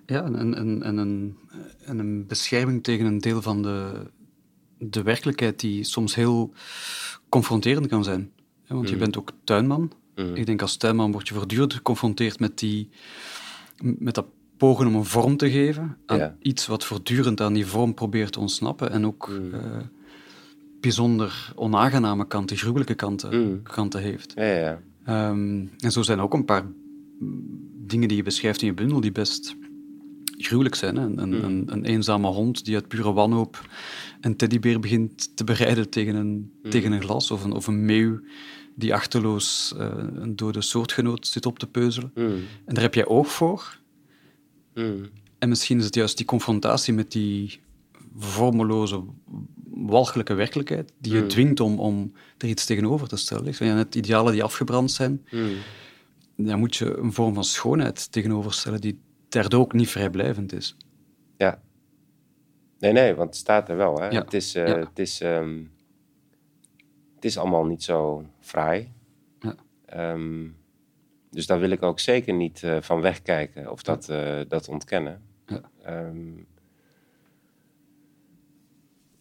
Ja, 0.07 0.25
en, 0.25 0.37
en, 0.37 0.55
en, 0.55 0.83
en 0.83 0.97
een, 0.97 1.37
en 1.85 1.99
een 1.99 2.27
bescherming 2.27 2.83
tegen 2.83 3.07
een 3.07 3.19
deel 3.19 3.43
van 3.43 3.63
de, 3.63 3.93
de 4.79 5.03
werkelijkheid 5.03 5.61
die 5.61 5.85
soms 5.85 6.15
heel 6.15 6.53
confronterend 7.29 7.87
kan 7.87 8.05
zijn. 8.05 8.31
Want 8.67 8.89
je 8.89 8.95
Mhm. 8.95 9.05
bent 9.05 9.19
ook 9.19 9.31
tuinman. 9.45 9.93
Mhm. 10.17 10.35
Ik 10.35 10.47
denk 10.47 10.63
als 10.63 10.77
tuinman 10.77 11.13
word 11.13 11.29
je 11.29 11.35
voortdurend 11.35 11.75
geconfronteerd 11.75 12.41
met, 12.41 12.59
die, 12.59 12.89
met 13.83 14.15
dat 14.15 14.27
pogen 14.57 14.87
om 14.87 14.95
een 14.95 15.05
vorm 15.05 15.37
te 15.37 15.51
geven 15.51 15.97
aan 16.07 16.19
Ja. 16.19 16.37
iets 16.41 16.67
wat 16.67 16.85
voortdurend 16.85 17.41
aan 17.41 17.53
die 17.53 17.67
vorm 17.67 17.95
probeert 17.95 18.33
te 18.33 18.41
ontsnappen 18.41 18.91
en 18.91 19.07
ook 19.07 19.29
Mhm. 19.29 19.55
eh, 19.55 19.77
bijzonder 20.81 21.53
onaangename 21.55 22.27
kanten, 22.27 22.57
gruwelijke 22.57 22.95
kanten, 22.95 23.63
kanten 23.63 24.01
heeft. 24.01 24.33
Ja, 24.37 24.45
ja. 24.45 24.81
Ehm, 25.05 25.67
en 25.79 25.93
zo 25.93 26.03
zijn 26.03 26.21
ook 26.21 26.35
een 26.35 26.45
paar 26.45 26.65
dingen 27.87 28.09
die 28.09 28.17
je 28.17 28.23
beschrijft 28.23 28.61
in 28.63 28.67
je 28.67 28.75
bundel 28.75 29.01
die 29.01 29.13
best 29.13 29.57
gruwelijk 30.39 30.75
zijn. 30.75 30.97
Hè? 30.97 31.03
Een, 31.03 31.19
een, 31.19 31.45
een, 31.45 31.65
een 31.73 31.85
eenzame 31.85 32.29
hond 32.29 32.65
die 32.65 32.75
uit 32.75 32.89
pure 32.89 33.13
wanhoop 33.13 33.69
een 34.21 34.37
teddybeer 34.37 34.81
begint 34.81 35.37
te 35.37 35.45
bereiden 35.45 35.91
tegen 35.91 36.15
een, 36.15 36.53
Mm. 36.63 36.71
tegen 36.71 36.93
een 36.93 37.03
glas. 37.03 37.31
Of 37.31 37.45
een, 37.45 37.53
of 37.53 37.67
een 37.67 37.85
meeuw 37.85 38.21
die 38.75 38.95
achterloos 38.95 39.75
eh, 39.79 39.91
een 40.15 40.37
dode 40.37 40.61
soortgenoot 40.61 41.27
zit 41.27 41.47
op 41.47 41.59
te 41.59 41.67
peuzelen. 41.67 42.11
Mhm. 42.15 42.27
En 42.65 42.75
daar 42.75 42.83
heb 42.83 42.95
jij 42.95 43.07
oog 43.07 43.33
voor. 43.33 43.79
En 45.39 45.49
misschien 45.49 45.79
is 45.79 45.85
het 45.85 45.95
juist 45.95 46.17
die 46.17 46.27
confrontatie 46.27 46.95
met 46.95 47.13
die 47.13 47.61
vormeloze, 48.17 49.03
walgelijke 49.71 50.35
werkelijkheid 50.35 50.93
die 50.99 51.15
je 51.15 51.27
dwingt 51.27 51.61
om, 51.61 51.79
om 51.79 52.13
er 52.39 52.49
iets 52.49 52.65
tegenover 52.65 53.09
te 53.09 53.17
stellen. 53.17 53.47
Ik 53.47 53.55
zei 53.55 53.75
net 53.75 53.95
idealen 53.95 54.33
die 54.33 54.43
afgebrand 54.43 54.91
zijn, 54.91 55.25
daar 56.37 56.59
moet 56.59 56.77
je 56.77 56.97
een 56.97 57.13
vorm 57.13 57.35
van 57.35 57.45
schoonheid 57.45 58.13
tegenoverstellen 58.13 58.81
die 58.81 58.99
daardoor 59.35 59.61
ook 59.61 59.73
niet 59.73 59.89
vrijblijvend 59.91 60.53
is. 60.53 60.77
Ja. 61.37 61.63
Nee, 62.79 62.93
nee, 62.93 63.15
want 63.15 63.29
het 63.29 63.39
staat 63.39 63.69
er 63.69 63.77
wel. 63.77 64.01
Hè? 64.01 64.09
Ja. 64.09 64.21
Het, 64.21 64.35
is, 64.35 64.55
eh, 64.55 64.67
Ja. 64.67 64.79
het, 64.79 64.99
is, 64.99 65.21
ehm, 65.21 65.63
het 67.15 67.25
is 67.25 67.39
allemaal 67.39 67.65
niet 67.65 67.83
zo 67.83 68.27
fraai. 68.41 68.93
Ja. 69.41 69.55
Ehm, 69.87 70.49
dus 71.31 71.47
daar 71.47 71.61
wil 71.61 71.71
ik 71.71 71.83
ook 71.83 72.01
zeker 72.01 72.35
niet 72.35 72.63
eh, 72.63 72.81
van 72.81 73.01
wegkijken 73.01 73.71
of 73.71 73.83
dat, 73.83 74.09
eh, 74.09 74.41
dat 74.49 74.69
ontkennen. 74.69 75.23
Ja. 75.47 75.61
Ehm, 75.83 76.33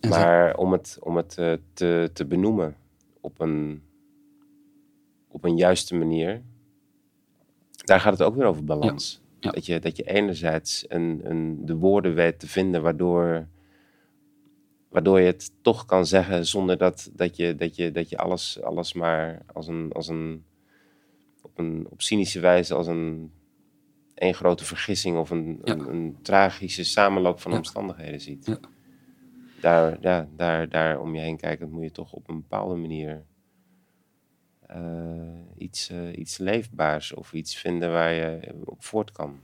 maar 0.09 0.57
om 0.57 0.71
het, 0.71 0.97
om 1.01 1.15
het 1.17 1.29
te, 1.73 2.09
te 2.13 2.25
benoemen 2.25 2.75
op 3.21 3.39
een, 3.39 3.83
op 5.27 5.43
een 5.43 5.57
juiste 5.57 5.95
manier 5.95 6.41
daar 7.83 7.99
gaat 7.99 8.13
het 8.13 8.21
ook 8.21 8.35
weer 8.35 8.45
over 8.45 8.63
balans. 8.63 9.22
Ja. 9.43 9.51
Dat, 9.51 9.65
je, 9.65 9.79
dat 9.79 9.97
je 9.97 10.03
enerzijds 10.03 10.85
een, 10.87 11.21
een, 11.23 11.65
de 11.65 11.75
woorden 11.75 12.13
weet 12.13 12.39
te 12.39 12.47
vinden 12.47 12.81
waardoor, 12.81 13.47
waardoor 14.89 15.19
je 15.19 15.25
het 15.25 15.51
toch 15.61 15.85
kan 15.85 16.05
zeggen 16.05 16.45
zonder 16.45 16.77
dat, 16.77 17.09
dat, 17.13 17.35
je, 17.35 17.55
dat, 17.55 17.75
je, 17.75 17.91
dat 17.91 18.09
je 18.09 18.17
alles, 18.17 18.61
alles 18.61 18.93
maar 18.93 19.41
als 19.53 19.67
een, 19.67 19.91
als 19.93 20.07
een, 20.07 20.43
op 21.41 21.57
een 21.59 21.87
op 21.89 22.01
cynische 22.01 22.39
wijze 22.39 22.73
als 22.73 22.87
een 22.87 23.31
één 24.13 24.33
grote 24.33 24.65
vergissing 24.65 25.17
of 25.17 25.29
een, 25.29 25.59
Ja. 25.63 25.73
een, 25.73 25.89
een 25.89 26.17
tragische 26.21 26.83
samenloop 26.83 27.39
van 27.39 27.51
Ja. 27.51 27.57
omstandigheden 27.57 28.21
ziet. 28.21 28.45
Ja. 28.45 28.59
Daar, 29.61 29.97
ja, 30.01 30.27
daar, 30.35 30.69
daar 30.69 30.99
om 30.99 31.15
je 31.15 31.21
heen 31.21 31.37
kijkend 31.37 31.71
moet 31.71 31.83
je 31.83 31.91
toch 31.91 32.13
op 32.13 32.29
een 32.29 32.41
bepaalde 32.41 32.75
manier 32.75 33.23
iets, 35.57 35.89
eh, 35.89 36.17
iets 36.17 36.37
leefbaars 36.37 37.13
of 37.13 37.33
iets 37.33 37.55
vinden 37.55 37.91
waar 37.91 38.13
je 38.13 38.53
op 38.65 38.83
voort 38.83 39.11
kan. 39.11 39.39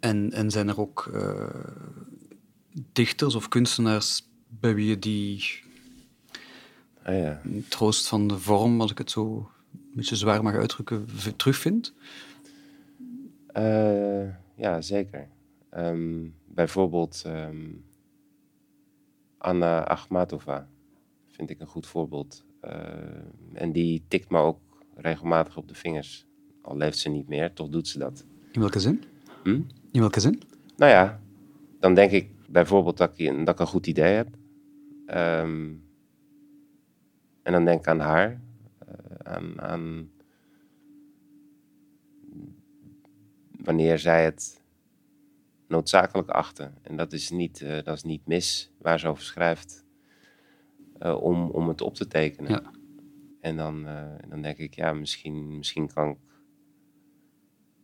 En, 0.00 0.32
en 0.32 0.50
zijn 0.50 0.68
er 0.68 0.80
ook 0.80 1.10
eh, 1.14 1.64
dichters 2.92 3.34
of 3.34 3.48
kunstenaars 3.48 4.28
bij 4.48 4.74
wie 4.74 4.88
je 4.88 4.98
die 4.98 5.44
Ah, 7.02 7.18
ja. 7.18 7.40
troost 7.68 8.08
van 8.08 8.28
de 8.28 8.38
vorm, 8.38 8.80
als 8.80 8.90
ik 8.90 8.98
het 8.98 9.10
zo 9.10 9.50
een 9.72 9.90
beetje 9.94 10.16
zwaar 10.16 10.42
mag 10.42 10.54
uitdrukken, 10.54 11.06
terugvindt? 11.36 11.94
Eh, 13.46 14.28
ja, 14.56 14.80
zeker. 14.80 15.28
Ehm, 15.70 16.28
bijvoorbeeld 16.46 17.22
ehm, 17.26 17.66
Anna 19.38 19.84
Akhmatova 19.84 20.68
vind 21.26 21.50
ik 21.50 21.60
een 21.60 21.66
goed 21.66 21.86
voorbeeld. 21.86 22.44
Eh, 22.66 23.62
en 23.62 23.72
die 23.72 24.04
tikt 24.08 24.30
me 24.30 24.38
ook 24.38 24.58
regelmatig 24.94 25.56
op 25.56 25.68
de 25.68 25.74
vingers. 25.74 26.26
Al 26.62 26.76
leeft 26.76 26.98
ze 26.98 27.08
niet 27.08 27.28
meer, 27.28 27.52
toch 27.52 27.68
doet 27.68 27.88
ze 27.88 27.98
dat. 27.98 28.24
In 28.52 28.60
welke 28.60 28.80
zin? 28.80 29.02
Hm? 29.42 29.60
In 29.92 30.00
welke 30.00 30.20
zin? 30.20 30.42
Nou 30.76 30.90
ja, 30.92 31.20
dan 31.80 31.94
denk 31.94 32.10
ik 32.10 32.30
bijvoorbeeld 32.48 32.96
dat 32.96 33.18
ik, 33.18 33.36
dat 33.46 33.54
ik 33.54 33.60
een 33.60 33.66
goed 33.66 33.86
idee 33.86 34.14
heb. 34.14 34.28
Ehm, 35.06 35.72
en 37.42 37.52
dan 37.52 37.64
denk 37.64 37.78
ik 37.80 37.86
aan 37.88 38.00
haar. 38.00 38.40
eh, 38.86 39.32
aan, 39.32 39.60
aan 39.60 40.10
wanneer 43.50 43.98
zij 43.98 44.24
het 44.24 44.60
noodzakelijk 45.68 46.28
achten. 46.28 46.74
En 46.82 46.96
dat 46.96 47.12
is 47.12 47.30
niet, 47.30 47.60
eh, 47.62 47.82
dat 47.82 47.96
is 47.96 48.02
niet 48.02 48.26
mis 48.26 48.70
waar 48.78 49.00
ze 49.00 49.08
over 49.08 49.22
schrijft. 49.22 49.84
Eh, 50.98 51.22
om, 51.22 51.50
om 51.50 51.68
het 51.68 51.80
op 51.80 51.94
te 51.94 52.06
tekenen. 52.06 52.50
Ja. 52.50 52.62
En 53.40 53.56
dan, 53.56 53.86
eh, 53.86 54.28
dan 54.28 54.42
denk 54.42 54.58
ik, 54.58 54.74
ja, 54.74 54.92
misschien, 54.92 55.56
misschien 55.56 55.92
kan 55.92 56.08
ik 56.10 56.18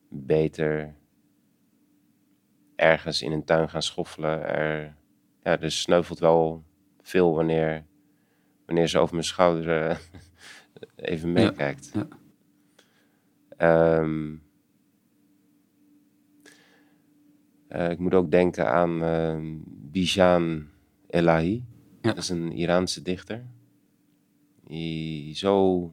beter 0.09 0.95
ergens 2.77 3.23
in 3.23 3.33
een 3.33 3.45
tuin 3.45 3.69
gaan 3.69 3.83
schoffelen. 3.83 4.45
Er, 4.45 4.97
ja, 5.43 5.61
er 5.61 5.71
sneuvelt 5.71 6.19
wel 6.19 6.65
veel 7.01 7.35
wanneer, 7.35 7.85
wanneer 8.67 8.89
ze 8.89 8.99
over 8.99 9.15
mijn 9.15 9.27
schouder 9.27 9.89
eh, 9.89 9.97
even 11.13 11.33
meekijkt. 11.33 11.91
ja. 11.95 12.09
Ehm, 13.57 14.35
eh, 17.69 17.91
ik 17.91 17.99
moet 17.99 18.15
ook 18.15 18.31
denken 18.31 18.73
aan 18.73 19.03
ehm 19.03 19.57
Bijan 19.65 20.67
Elahi. 21.07 21.65
Ja. 22.03 22.13
Dat 22.13 22.23
is 22.23 22.29
een 22.29 22.53
Iraanse 22.53 23.03
dichter. 23.03 23.45
Die 24.67 25.35
zo 25.37 25.93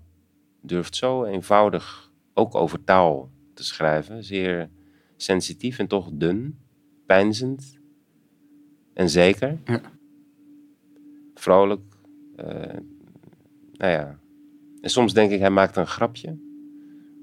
durft 0.62 0.96
zo 0.96 1.24
eenvoudig 1.24 2.12
ook 2.34 2.56
over 2.56 2.84
taal 2.84 3.32
te 3.54 3.64
schrijven. 3.64 4.24
Zeer 4.24 4.70
sensitief 5.18 5.80
en 5.80 5.88
toch 5.88 6.10
dun, 6.14 6.60
pijnzend 7.06 7.80
en 8.94 9.10
zeker. 9.10 9.58
Ja. 9.66 9.82
Vrolijk. 11.34 11.82
eh, 12.36 12.78
nou 13.74 13.92
ja. 13.92 14.20
En 14.82 14.90
soms 14.90 15.14
denk 15.14 15.32
ik, 15.32 15.40
hij 15.40 15.50
maakt 15.50 15.76
een 15.76 15.88
grapje. 15.88 16.38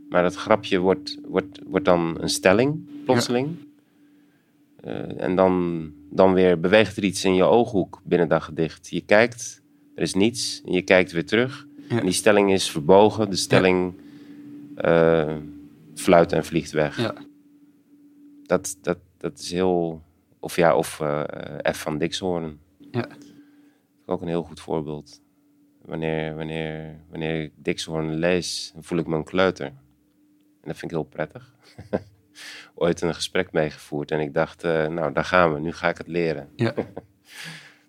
Maar 0.08 0.22
dat 0.22 0.34
grapje 0.34 0.78
wordt, 0.78 1.18
wordt, 1.24 1.60
wordt 1.66 1.84
dan 1.84 2.16
een 2.20 2.28
stelling, 2.28 2.88
plotseling. 3.04 3.56
En 5.16 5.36
dan, 5.36 5.92
dan 6.10 6.32
weer 6.32 6.60
beweegt 6.60 6.96
er 6.96 7.04
iets 7.04 7.24
in 7.24 7.34
je 7.34 7.44
ooghoek 7.44 8.00
binnen 8.04 8.28
dat 8.28 8.42
gedicht. 8.42 8.88
Je 8.88 9.00
kijkt, 9.00 9.62
er 9.94 10.02
is 10.02 10.14
niets, 10.14 10.62
en 10.64 10.72
je 10.72 10.82
kijkt 10.82 11.12
weer 11.12 11.26
terug. 11.26 11.66
Ja. 11.88 11.98
En 11.98 12.04
die 12.04 12.14
stelling 12.14 12.52
is 12.52 12.70
verbogen. 12.70 13.30
De 13.30 13.36
stelling 13.36 13.94
eh, 14.74 15.36
fluit 15.94 16.32
en 16.32 16.44
vliegt 16.44 16.70
weg. 16.70 17.00
Ja. 17.00 17.14
Dat, 18.42 18.76
dat, 18.82 18.98
dat 19.18 19.38
is 19.38 19.52
heel... 19.52 20.02
Of 20.40 20.56
ja, 20.56 20.76
of 20.76 21.00
eh, 21.00 21.22
F 21.72 21.80
van 21.80 21.98
Dixhoorn. 21.98 22.58
Ja. 22.90 23.08
Ook 24.06 24.20
een 24.20 24.28
heel 24.28 24.42
goed 24.42 24.60
voorbeeld. 24.60 25.20
Wanneer, 25.82 26.34
wanneer, 26.34 27.00
wanneer 27.10 27.42
ik 27.42 27.52
Dixhoorn 27.56 28.14
lees, 28.14 28.72
voel 28.78 28.98
ik 28.98 29.06
me 29.06 29.16
een 29.16 29.24
kleuter. 29.24 29.66
En 29.66 30.72
dat 30.72 30.76
vind 30.76 30.90
ik 30.90 30.96
heel 30.96 31.06
prettig. 31.06 31.54
Ooit 32.74 33.00
een 33.00 33.14
gesprek 33.14 33.52
meegevoerd 33.52 34.10
en 34.10 34.20
ik 34.20 34.34
dacht, 34.34 34.64
eh, 34.64 34.86
nou 34.86 35.12
daar 35.12 35.24
gaan 35.24 35.54
we, 35.54 35.60
nu 35.60 35.72
ga 35.72 35.88
ik 35.88 35.98
het 35.98 36.08
leren. 36.08 36.48
Ja. 36.56 36.74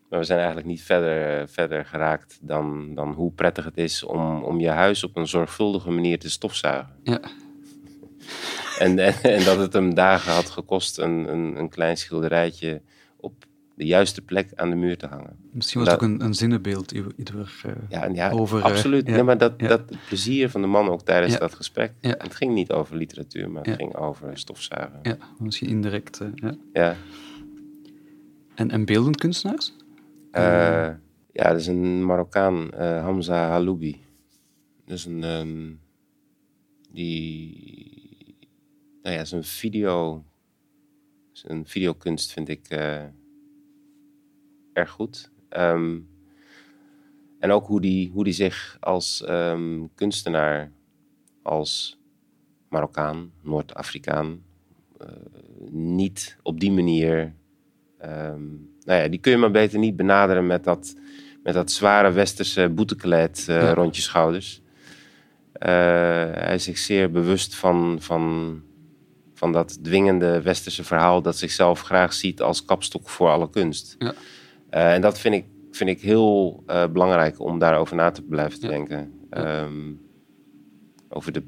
Maar 0.10 0.20
we 0.20 0.26
zijn 0.26 0.38
eigenlijk 0.38 0.68
niet 0.68 0.84
verder, 0.84 1.40
eh, 1.40 1.48
verder 1.48 1.86
geraakt 1.86 2.40
dan, 2.42 2.96
dan 2.96 3.12
hoe 3.12 3.32
prettig 3.32 3.66
het 3.66 3.78
is 3.78 4.04
om, 4.04 4.44
om 4.44 4.60
je 4.60 4.70
huis 4.70 5.04
op 5.04 5.16
een 5.16 5.28
zorgvuldige 5.28 5.90
manier 5.90 6.20
te 6.20 6.30
stofzuigen. 6.30 6.96
Ja. 7.04 7.20
En, 8.80 9.00
en, 9.00 9.14
en 9.24 9.44
dat 9.44 9.58
het 9.58 9.74
hem 9.74 9.94
dagen 9.94 10.32
had 10.32 10.50
gekost 10.50 10.98
een, 10.98 11.32
een, 11.32 11.56
een 11.56 11.70
klein 11.70 11.98
schilderijtje 11.98 12.82
de 13.78 13.86
juiste 13.86 14.22
plek 14.22 14.52
aan 14.56 14.70
de 14.70 14.76
muur 14.76 14.98
te 14.98 15.08
hangen. 15.08 15.36
Misschien 15.52 15.80
was 15.82 15.90
het 15.92 16.02
ook 16.02 16.08
een, 16.10 16.22
een 16.24 16.34
zinnenbeeld 16.34 16.92
eh, 16.92 17.04
Ja, 17.90 18.06
ja 18.14 18.30
over... 18.32 18.60
eh, 18.60 18.66
absoluut. 18.66 19.08
Nee, 19.08 19.24
maar 19.24 19.38
dat, 19.38 19.54
ja. 19.58 19.68
dat 19.68 19.82
plezier 20.08 20.50
van 20.50 20.62
de 20.62 20.68
man 20.68 20.90
ook 20.90 21.02
tijdens 21.02 21.34
Ja. 21.34 21.40
dat 21.40 21.54
gesprek. 21.54 21.94
Het 22.02 22.36
ging 22.36 22.54
niet 22.54 22.72
over 22.72 22.96
literatuur, 22.96 23.50
maar 23.50 23.64
het 23.64 23.76
ging 23.76 23.96
over 23.96 24.38
stofzuigen. 24.38 25.00
Ja, 25.02 25.18
misschien 25.40 25.68
indirect. 25.70 26.20
eh, 26.22 26.28
ja. 26.36 26.58
Ja. 26.74 26.96
En, 28.56 28.72
en 28.72 28.86
beeldend 28.86 29.18
kunstenaars? 29.18 29.74
Ja, 30.32 31.00
dat 31.50 31.60
is 31.60 31.68
een 31.68 32.06
Marokkaan, 32.06 32.70
Hamza 32.78 33.48
Haloubi. 33.48 34.02
Dat 34.86 34.98
is 34.98 35.06
een... 35.06 35.24
ehm, 35.24 35.72
die... 36.92 38.38
Nou 39.02 39.16
ja, 39.16 39.26
zijn 39.26 39.44
video... 39.44 40.24
Zijn 41.32 41.66
videokunst 41.66 42.32
vind 42.32 42.50
ik 42.50 42.68
erg 44.78 44.90
goed. 44.90 45.32
Ehm, 45.50 46.00
en 47.40 47.52
ook 47.52 47.68
hoe 47.68 47.82
die, 47.82 48.10
hoe 48.10 48.24
die 48.24 48.34
zich 48.34 48.78
als 48.80 49.24
ehm, 49.24 49.86
kunstenaar, 49.96 50.72
als 51.44 52.00
Marokkaan, 52.70 53.32
Noord-Afrikaan, 53.42 54.44
eh, 55.00 55.08
niet 55.72 56.38
op 56.44 56.60
die 56.60 56.72
manier 56.72 57.34
Ehm, 58.00 58.46
nou 58.84 59.02
ja, 59.02 59.08
die 59.08 59.20
kun 59.20 59.32
je 59.32 59.38
maar 59.38 59.52
beter 59.52 59.80
niet 59.80 59.96
benaderen 59.96 60.48
met 60.48 60.64
dat, 60.64 60.96
met 61.44 61.54
dat 61.54 61.72
zware 61.72 62.12
westerse 62.12 62.70
boetekleed 62.70 63.46
eh, 63.48 63.62
Ja. 63.62 63.74
rond 63.74 63.96
je 63.96 64.02
schouders. 64.02 64.62
Eh, 65.52 65.72
hij 66.32 66.56
is 66.56 66.64
zich 66.64 66.78
zeer 66.78 67.12
bewust 67.12 67.56
van, 67.56 67.98
van, 68.00 68.62
van 69.34 69.52
dat 69.52 69.84
dwingende 69.84 70.42
westerse 70.42 70.84
verhaal 70.84 71.22
dat 71.22 71.38
zichzelf 71.38 71.82
graag 71.82 72.14
ziet 72.14 72.42
als 72.42 72.66
kapstok 72.66 73.10
voor 73.10 73.30
alle 73.30 73.50
kunst. 73.50 73.96
Ja. 74.00 74.14
Eh, 74.70 74.94
en 74.94 75.02
dat 75.02 75.20
vind 75.20 75.36
ik, 75.36 75.46
vind 75.72 75.90
ik 75.90 76.02
heel 76.02 76.64
eh, 76.66 76.88
belangrijk 76.88 77.40
om 77.40 77.60
daarover 77.60 77.96
na 77.96 78.12
te 78.12 78.22
blijven 78.22 78.60
te 78.60 78.68
denken. 78.68 79.12
Ja. 79.30 79.44
Ehm, 79.64 79.92
over 81.10 81.32
de, 81.32 81.44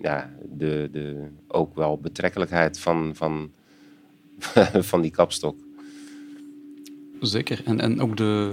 ja, 0.00 0.30
de, 0.56 0.88
de 0.92 1.26
ook 1.48 1.74
wel 1.74 1.98
betrekkelijkheid 1.98 2.78
van, 2.78 3.10
van, 3.14 3.50
van 4.90 5.00
die 5.00 5.10
kapstok. 5.10 5.56
Zeker. 7.20 7.62
En, 7.64 7.80
en 7.80 8.00
ook 8.00 8.16
de, 8.16 8.52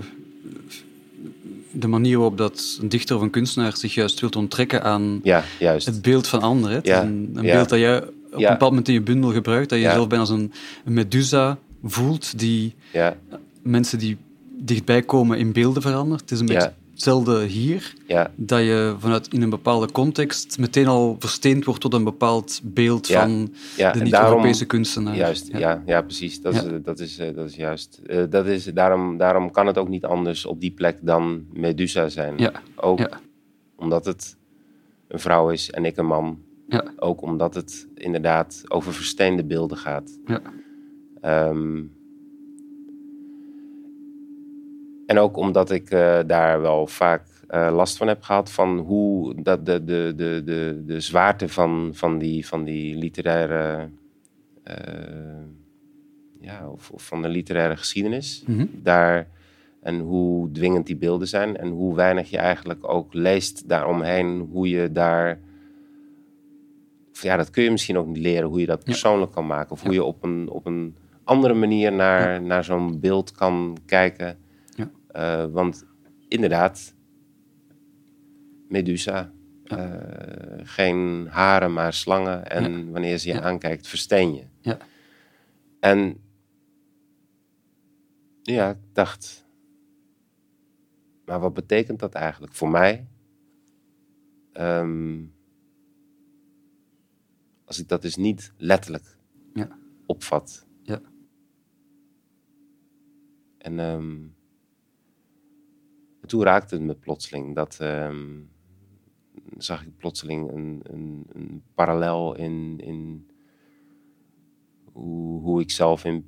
de 1.72 1.88
manier 1.88 2.18
waarop 2.18 2.38
dat 2.38 2.78
een 2.82 2.90
dichter 2.90 3.16
of 3.16 3.22
een 3.22 3.30
kunstenaar 3.30 3.78
zich 3.78 3.94
juist 3.94 4.20
wilt 4.20 4.36
onttrekken 4.36 4.84
aan 4.84 5.20
Ja, 5.24 5.44
juist. 5.60 5.86
het 5.86 6.02
beeld 6.02 6.28
van 6.28 6.42
anderen. 6.42 6.80
Ja, 6.84 7.04
een, 7.04 7.32
een 7.34 7.44
ja. 7.44 7.54
beeld 7.54 7.70
dat 7.70 7.80
jij 7.80 7.98
op 8.04 8.12
een 8.32 8.40
bepaald 8.40 8.60
moment 8.70 8.88
in 8.88 8.94
je 8.94 9.02
bundel 9.02 9.32
gebruikt, 9.32 9.70
dat 9.70 9.78
je 9.78 9.84
Ja. 9.84 9.90
jezelf 9.90 10.08
bijna 10.08 10.24
als 10.24 10.34
een, 10.34 10.52
een 10.86 10.94
medusa 10.94 11.58
voelt 11.84 12.40
die 12.40 12.76
Ja, 12.94 13.18
mensen 13.64 14.00
die 14.00 14.18
dichtbij 14.58 15.02
komen 15.02 15.38
in 15.38 15.52
beelden 15.52 15.82
verandert. 15.82 16.22
Het 16.22 16.32
is 16.32 16.40
een 16.40 16.46
beetje 16.46 16.74
hetzelfde 16.94 17.44
hier, 17.44 17.94
ja, 18.08 18.32
dat 18.36 18.60
je 18.60 18.96
vanuit 19.00 19.28
in 19.34 19.42
een 19.42 19.50
bepaalde 19.50 19.92
context 19.92 20.60
meteen 20.60 20.88
al 20.88 21.16
versteend 21.20 21.66
wordt 21.66 21.82
tot 21.82 21.94
een 21.94 22.04
bepaald 22.04 22.62
beeld 22.64 23.08
Ja. 23.08 23.22
van 23.22 23.54
ja. 23.78 23.92
de 23.92 24.02
niet-Europese 24.02 24.66
kunstenaar. 24.66 25.16
Juist, 25.16 25.48
ja, 25.58 25.84
ja, 25.86 26.02
precies. 26.02 26.42
Dat. 26.42 26.54
Is, 26.54 26.64
eh, 26.66 26.74
dat, 26.84 27.00
is, 27.00 27.18
eh, 27.18 27.36
dat 27.36 27.50
is 27.50 27.56
juist. 27.56 28.02
Eh, 28.06 28.24
dat 28.30 28.46
is, 28.46 28.66
daarom, 28.66 29.18
daarom 29.18 29.52
kan 29.52 29.68
het 29.68 29.78
ook 29.78 29.88
niet 29.90 30.06
anders 30.06 30.46
op 30.46 30.60
die 30.62 30.72
plek 30.72 30.98
dan 31.02 31.46
Medusa 31.54 32.10
zijn. 32.10 32.38
Ja, 32.38 32.52
Ook 32.76 33.00
ja. 33.00 33.10
omdat 33.76 34.06
het 34.06 34.38
een 35.08 35.20
vrouw 35.20 35.50
is 35.50 35.72
en 35.72 35.86
ik 35.86 35.98
een 35.98 36.06
man. 36.06 36.40
Ja. 36.68 36.84
Ook 36.98 37.22
omdat 37.22 37.56
het 37.56 37.88
inderdaad 37.96 38.64
over 38.68 38.94
versteende 38.94 39.44
beelden 39.44 39.78
gaat. 39.78 40.18
Ja. 40.26 40.42
Ehm, 41.22 41.82
en 45.14 45.20
ook 45.20 45.38
omdat 45.38 45.72
ik 45.72 45.90
eh, 45.90 46.20
daar 46.28 46.62
wel 46.62 46.88
vaak 46.88 47.24
eh, 47.48 47.70
last 47.72 47.98
van 47.98 48.08
heb 48.08 48.22
gehad 48.22 48.52
van 48.52 48.78
hoe 48.78 49.42
dat 49.44 49.66
de, 49.66 49.84
de, 49.84 50.14
de, 50.16 50.42
de, 50.46 50.84
de 50.86 51.00
zwaarte 51.00 51.50
van, 51.50 51.90
van, 51.94 52.18
die, 52.18 52.48
van 52.48 52.64
die 52.64 52.96
literaire. 52.96 53.90
eh, 54.64 54.76
ja, 56.40 56.70
of, 56.70 56.90
of 56.92 57.06
van 57.06 57.22
de 57.22 57.28
literaire 57.28 57.78
geschiedenis. 57.78 58.44
Mhm. 58.48 58.66
Daar, 58.72 59.28
en 59.82 60.00
hoe 60.00 60.52
dwingend 60.52 60.86
die 60.86 60.96
beelden 60.98 61.28
zijn. 61.28 61.58
En 61.58 61.70
hoe 61.70 61.96
weinig 61.96 62.30
je 62.30 62.38
eigenlijk 62.38 62.90
ook 62.90 63.14
leest 63.14 63.70
daaromheen. 63.70 64.48
Hoe 64.52 64.70
je 64.70 64.92
daar. 64.92 65.40
Ja, 67.12 67.38
dat 67.38 67.50
kun 67.50 67.64
je 67.64 67.72
misschien 67.72 67.98
ook 67.98 68.08
niet 68.08 68.18
leren. 68.18 68.50
Hoe 68.50 68.60
je 68.60 68.66
dat 68.66 68.84
persoonlijk 68.84 69.32
kan 69.32 69.46
maken. 69.48 69.72
Of 69.72 69.82
hoe 69.84 69.94
je 69.94 70.04
op 70.04 70.24
een, 70.24 70.50
op 70.50 70.66
een 70.66 70.96
andere 71.24 71.54
manier 71.54 71.92
naar, 71.92 72.42
naar 72.42 72.64
zo'n 72.64 73.00
beeld 73.00 73.32
kan 73.32 73.78
kijken. 73.86 74.38
Eh, 75.14 75.46
want 75.46 75.86
inderdaad, 76.28 76.96
Medusa. 78.68 79.34
Ja. 79.64 79.78
eh, 79.94 80.60
geen 80.64 81.28
haren, 81.28 81.74
maar 81.74 81.94
slangen. 81.94 82.50
En 82.50 82.92
wanneer 82.92 83.18
ze 83.18 83.28
je 83.28 83.34
Ja. 83.34 83.42
aankijkt, 83.42 83.88
versteen 83.88 84.34
je. 84.34 84.44
Ja. 84.62 84.78
En 85.80 86.22
ja, 88.42 88.70
ik 88.70 88.78
dacht, 88.94 89.48
maar 91.26 91.40
wat 91.40 91.54
betekent 91.54 92.00
dat 92.00 92.14
eigenlijk 92.14 92.54
voor 92.54 92.70
mij? 92.70 93.08
Ehm, 94.52 95.24
als 97.66 97.80
ik 97.80 97.88
dat 97.88 98.02
dus 98.02 98.16
niet 98.16 98.54
letterlijk 98.58 99.18
Ja. 99.54 99.78
opvat. 100.06 100.68
Ja. 100.82 101.02
En 103.58 103.80
toen 106.26 106.44
raakte 106.44 106.76
het 106.76 106.84
me 106.84 106.96
plotseling. 106.96 107.56
Dat 107.56 107.78
ehm, 107.80 108.40
zag 109.58 109.86
ik 109.86 109.98
plotseling 109.98 110.52
een, 110.52 110.80
een, 110.84 111.26
een 111.34 111.64
parallel 111.74 112.36
in, 112.36 112.80
in 112.80 113.28
hoe, 114.92 115.42
hoe 115.42 115.62
ik 115.62 115.72
zelf 115.72 116.06
in 116.06 116.26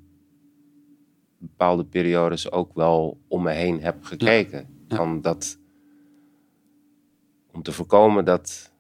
bepaalde 1.38 1.86
periodes 1.86 2.52
ook 2.52 2.74
wel 2.74 3.18
om 3.28 3.44
me 3.44 3.52
heen 3.52 3.82
heb 3.82 4.04
gekeken. 4.04 4.68
Ja. 4.88 4.96
Van 4.96 5.22
dat, 5.22 5.60
om 7.52 7.62
te 7.62 7.72
voorkomen 7.72 8.26
dat, 8.26 8.74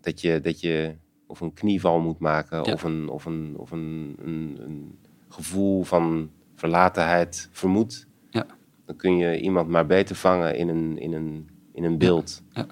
dat, 0.00 0.20
je, 0.20 0.40
dat 0.40 0.60
je 0.60 0.96
of 1.26 1.40
een 1.40 1.52
knieval 1.52 2.00
moet 2.00 2.18
maken 2.18 2.64
Ja. 2.64 2.72
of, 2.72 2.82
een, 2.82 3.08
of, 3.08 3.24
een, 3.24 3.56
of 3.56 3.70
een, 3.70 4.16
een, 4.18 4.56
een 4.60 4.98
gevoel 5.28 5.82
van 5.82 6.30
verlatenheid 6.64 7.48
vermoedt. 7.52 8.06
Ja. 8.30 8.46
Dan 8.86 8.96
kun 8.96 9.16
je 9.16 9.40
iemand 9.40 9.68
maar 9.68 9.86
beter 9.86 10.16
vangen 10.16 10.56
in 10.56 10.68
een, 10.68 10.98
in 10.98 11.12
een, 11.12 11.48
in 11.72 11.84
een 11.84 11.98
beeld. 11.98 12.42
Ja. 12.50 12.66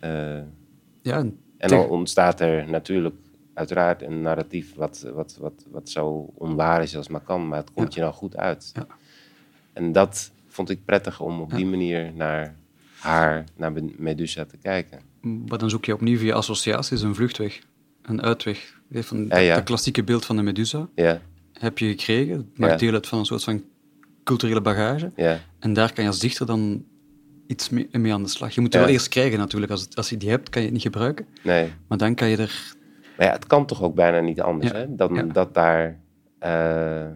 Eh, 0.00 0.42
Ja, 1.02 1.16
en 1.16 1.38
en 1.58 1.68
dan 1.68 1.88
ontstaat 1.88 2.40
er 2.40 2.70
natuurlijk 2.70 3.14
uiteraard 3.54 4.02
een 4.02 4.22
narratief 4.22 4.74
wat, 4.74 5.06
wat, 5.14 5.36
wat, 5.40 5.66
wat 5.70 5.88
zo 5.88 6.32
onwaar 6.34 6.82
is 6.82 6.96
als 6.96 7.08
maar 7.08 7.20
kan, 7.20 7.48
maar 7.48 7.58
het 7.58 7.72
komt 7.72 7.94
je 7.94 8.00
dan 8.00 8.12
goed 8.12 8.36
uit. 8.36 8.70
Ja. 8.74 8.86
En 9.72 9.92
dat 9.92 10.32
vond 10.48 10.70
ik 10.70 10.84
prettig 10.84 11.20
om 11.20 11.40
op 11.40 11.50
die 11.54 11.66
manier 11.66 12.12
naar 12.14 12.54
haar, 12.98 13.44
naar 13.56 13.72
Medusa 13.96 14.44
te 14.44 14.56
kijken. 14.56 15.00
Maar 15.20 15.58
dan 15.58 15.70
zoek 15.70 15.84
je 15.84 15.94
opnieuw 15.94 16.18
via 16.18 16.34
associaties 16.34 17.02
een 17.02 17.14
vluchtweg, 17.14 17.60
een 18.02 18.22
uitweg. 18.22 18.80
Van 18.92 19.26
Ja, 19.28 19.36
ja. 19.36 19.54
Dat 19.54 19.64
klassieke 19.64 20.04
beeld 20.04 20.24
van 20.24 20.36
de 20.36 20.42
Medusa 20.42 20.88
Ja, 20.94 21.20
heb 21.62 21.78
je 21.78 21.88
gekregen. 21.88 22.36
Het 22.36 22.58
maakt 22.58 22.80
deel 22.80 22.92
uit 22.92 23.06
van 23.06 23.18
een 23.18 23.24
soort 23.24 23.44
van 23.44 23.64
culturele 24.24 24.60
bagage. 24.60 25.12
ja, 25.16 25.38
En 25.58 25.72
daar 25.72 25.92
kan 25.92 26.04
je 26.04 26.10
als 26.10 26.18
dichter 26.20 26.46
dan 26.46 26.84
iets 27.46 27.68
mee, 27.70 27.88
mee 27.92 28.12
aan 28.12 28.22
de 28.22 28.28
slag. 28.28 28.54
Je 28.54 28.60
moet 28.60 28.72
het 28.72 28.82
wel 28.82 28.92
eerst 28.92 29.08
krijgen 29.08 29.38
natuurlijk. 29.38 29.72
Als, 29.72 29.80
het- 29.80 29.96
als 29.96 30.10
je 30.10 30.16
die 30.16 30.30
hebt, 30.30 30.48
kan 30.48 30.60
je 30.60 30.66
het 30.66 30.74
niet 30.76 30.84
gebruiken. 30.86 31.26
nee. 31.42 31.70
Maar 31.88 31.98
dan 31.98 32.14
kan 32.14 32.28
je 32.28 32.36
er... 32.36 32.74
Maar 33.16 33.26
ja, 33.26 33.32
het 33.32 33.46
kan 33.46 33.66
toch 33.66 33.82
ook 33.82 33.94
bijna 33.94 34.20
niet 34.20 34.40
anders, 34.40 34.72
hè? 34.72 34.94
Dan 34.94 35.28
dat 35.32 35.54
daar... 35.54 36.00
eh, 36.38 37.06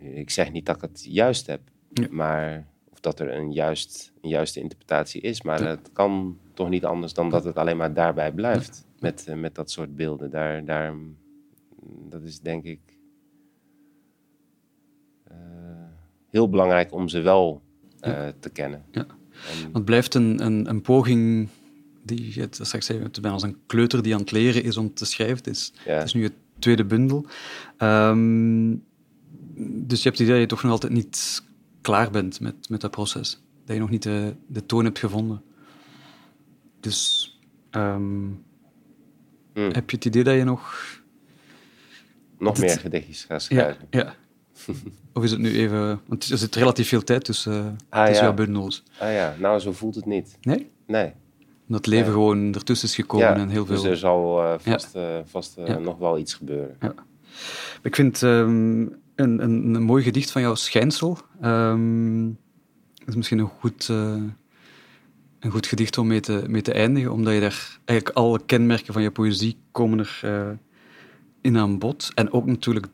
ik 0.00 0.30
zeg 0.30 0.52
niet 0.52 0.66
dat 0.66 0.76
ik 0.76 0.82
het 0.82 1.04
juist 1.08 1.46
heb, 1.46 1.60
Ja. 1.92 2.06
maar... 2.10 2.68
Of 2.92 3.00
dat 3.00 3.20
er 3.20 3.34
een, 3.34 3.52
juist, 3.52 4.12
een 4.20 4.28
juiste 4.28 4.60
interpretatie 4.60 5.20
is. 5.20 5.42
Maar 5.42 5.62
Ja. 5.62 5.66
het 5.68 5.90
kan 5.92 6.38
toch 6.54 6.68
niet 6.68 6.84
anders 6.84 7.12
dan 7.12 7.30
dat 7.30 7.44
het 7.44 7.56
alleen 7.56 7.76
maar 7.76 7.94
daarbij 7.94 8.32
blijft. 8.32 8.84
Met, 8.98 9.24
eh, 9.28 9.34
met 9.34 9.54
dat 9.54 9.70
soort 9.70 9.96
beelden. 9.96 10.30
Daar, 10.30 10.64
daar, 10.64 10.94
dat 12.08 12.22
is 12.22 12.40
denk 12.40 12.64
ik... 12.64 12.80
eh, 15.24 15.36
heel 16.28 16.48
belangrijk 16.48 16.92
om 16.92 17.08
ze 17.08 17.20
wel 17.20 17.62
eh, 18.00 18.28
te 18.40 18.50
kennen. 18.50 18.84
Ja. 18.90 19.06
En- 19.64 19.70
het 19.72 19.84
blijft 19.84 20.14
een, 20.14 20.44
een, 20.44 20.68
een 20.68 20.80
poging 20.82 21.48
die 22.02 22.34
je 22.40 22.46
straks 22.50 22.86
zei, 22.86 22.98
het 23.02 23.12
bijna 23.20 23.30
als 23.30 23.42
een 23.42 23.56
kleuter 23.66 24.02
die 24.02 24.14
aan 24.14 24.20
het 24.20 24.30
leren 24.30 24.62
is 24.64 24.76
om 24.76 24.94
te 24.94 25.04
schrijven. 25.04 25.36
Het 25.36 25.46
is, 25.46 25.72
Ja. 25.84 25.92
het 25.94 26.04
is 26.06 26.14
nu 26.14 26.22
het 26.22 26.32
tweede 26.58 26.84
bundel. 26.84 27.26
Ehm, 27.76 28.76
dus 29.86 30.02
je 30.02 30.08
hebt 30.08 30.18
het 30.18 30.20
idee 30.20 30.30
dat 30.32 30.40
je 30.40 30.46
toch 30.46 30.62
nog 30.62 30.72
altijd 30.72 30.92
niet 30.92 31.42
klaar 31.80 32.10
bent 32.10 32.40
met, 32.40 32.68
met 32.68 32.80
dat 32.80 32.90
proces. 32.90 33.42
Dat 33.64 33.74
je 33.74 33.80
nog 33.80 33.90
niet 33.90 34.02
de, 34.02 34.34
de 34.46 34.66
toon 34.66 34.84
hebt 34.84 34.98
gevonden. 34.98 35.42
Dus 36.80 37.28
ehm, 37.70 38.26
Hmm. 39.54 39.70
heb 39.72 39.90
je 39.90 39.96
het 39.96 40.04
idee 40.04 40.24
dat 40.24 40.34
je 40.34 40.44
nog... 40.44 40.74
nog 42.40 42.54
dit- 42.54 42.64
meer 42.64 42.78
gedichtjes 42.78 43.24
gaan 43.24 43.36
Ja, 43.36 43.42
schrijven. 43.42 43.86
ja. 43.90 44.14
Of 45.14 45.24
is 45.24 45.30
het 45.30 45.40
nu 45.40 45.54
even... 45.56 46.00
Want 46.06 46.30
er 46.30 46.38
zit 46.38 46.54
relatief 46.54 46.88
veel 46.88 47.04
tijd 47.04 47.24
tussen, 47.24 47.76
Ah, 47.88 48.04
tussen 48.06 48.24
ja. 48.24 48.34
jouw 48.34 48.44
bundels. 48.44 48.82
Ah 48.98 49.12
ja, 49.12 49.34
nou 49.38 49.58
zo 49.60 49.72
voelt 49.72 49.94
het 49.94 50.06
niet. 50.06 50.38
Nee? 50.40 50.70
Nee. 50.86 51.12
Dat 51.68 51.86
leven 51.86 52.06
Ja. 52.06 52.12
gewoon 52.12 52.54
ertussen 52.54 52.88
is 52.88 52.94
gekomen 52.94 53.26
ja, 53.26 53.34
en 53.36 53.48
heel 53.48 53.66
veel... 53.66 53.74
Dus 53.74 53.84
er 53.84 53.96
zal 53.96 54.42
eh, 54.42 54.54
vast, 54.58 54.94
eh, 54.94 55.02
vast 55.24 55.56
eh, 55.56 55.66
Ja. 55.66 55.78
nog 55.78 55.98
wel 55.98 56.18
iets 56.18 56.34
gebeuren. 56.34 56.76
Ik 57.82 57.94
vind 57.94 58.22
ehm, 58.22 58.50
een, 58.50 58.92
een, 59.16 59.74
een 59.74 59.82
mooi 59.82 60.02
gedicht 60.02 60.30
van 60.30 60.42
jou, 60.42 60.56
Schijnsel. 60.56 61.18
Dat 61.40 63.08
is 63.08 63.14
misschien 63.14 63.38
een 63.38 63.50
goed, 63.60 63.88
een 63.88 65.50
goed 65.50 65.66
gedicht 65.66 65.98
om 65.98 66.06
mee 66.06 66.20
te, 66.20 66.42
mee 66.46 66.62
te 66.62 66.72
eindigen, 66.72 67.12
omdat 67.12 67.34
je 67.34 67.40
daar 67.40 67.78
eigenlijk 67.84 68.18
alle 68.18 68.40
kenmerken 68.46 68.92
van 68.92 69.02
je 69.02 69.10
poëzie 69.10 69.56
komen 69.72 69.98
er 69.98 70.20
in 71.40 71.56
aan 71.56 71.78
bod. 71.78 72.10
En 72.14 72.32
ook 72.32 72.46
natuurlijk 72.46 72.86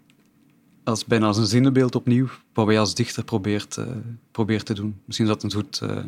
als, 0.84 1.04
bijna 1.04 1.26
als 1.26 1.36
een 1.36 1.46
zinnenbeeld 1.46 1.94
opnieuw, 1.94 2.28
wat 2.52 2.70
je 2.70 2.78
als 2.78 2.94
dichter 2.94 3.24
probeert, 3.24 3.76
eh, 3.76 3.86
probeert 4.30 4.66
te 4.66 4.74
doen. 4.74 5.00
Misschien 5.04 5.26
is 5.26 5.32
dat 5.32 5.42
een 5.42 5.52
goed, 5.52 5.80
eh, 5.80 6.04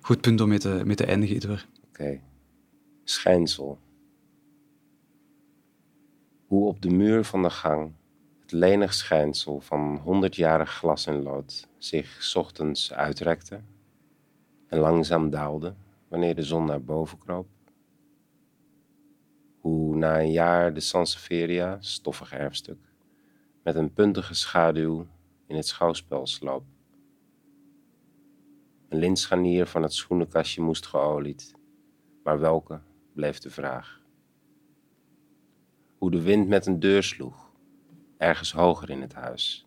goed 0.00 0.20
punt 0.20 0.40
om 0.40 0.48
mee 0.48 0.58
te, 0.58 0.82
mee 0.84 0.96
te 0.96 1.04
eindigen. 1.04 1.60
Oké. 1.88 2.20
Schijnsel. 3.04 3.78
Hoe 6.46 6.66
op 6.66 6.82
de 6.82 6.90
muur 6.90 7.24
van 7.24 7.42
de 7.42 7.50
gang 7.50 7.92
het 8.40 8.52
lenig 8.52 8.94
schijnsel 8.94 9.60
van 9.60 9.96
honderdjarig 9.96 10.70
glas 10.70 11.06
en 11.06 11.22
lood 11.22 11.68
zich 11.78 12.34
ochtends 12.34 12.92
uitrekte 12.92 13.60
en 14.66 14.78
langzaam 14.78 15.30
daalde 15.30 15.74
wanneer 16.08 16.34
de 16.34 16.42
zon 16.42 16.64
naar 16.64 16.82
boven 16.82 17.18
kroop. 17.18 17.46
Hoe 19.60 19.96
na 19.96 20.20
een 20.20 20.30
jaar 20.30 20.74
de 20.74 20.80
Sanseveria, 20.80 21.76
stoffig 21.80 22.32
erfstuk, 22.32 22.78
met 23.62 23.74
een 23.74 23.92
puntige 23.92 24.34
schaduw 24.34 25.06
in 25.46 25.56
het 25.56 25.66
schouwspel 25.66 26.26
sloop. 26.26 26.64
Een 28.88 28.98
lintscharnier 28.98 29.66
van 29.66 29.82
het 29.82 29.92
schoenenkastje 29.92 30.62
moest 30.62 30.86
geolied, 30.86 31.54
maar 32.22 32.40
welke 32.40 32.80
bleef 33.12 33.38
de 33.38 33.50
vraag. 33.50 34.00
Hoe 35.98 36.10
de 36.10 36.22
wind 36.22 36.48
met 36.48 36.66
een 36.66 36.80
deur 36.80 37.02
sloeg, 37.02 37.50
ergens 38.16 38.52
hoger 38.52 38.90
in 38.90 39.00
het 39.00 39.14
huis. 39.14 39.66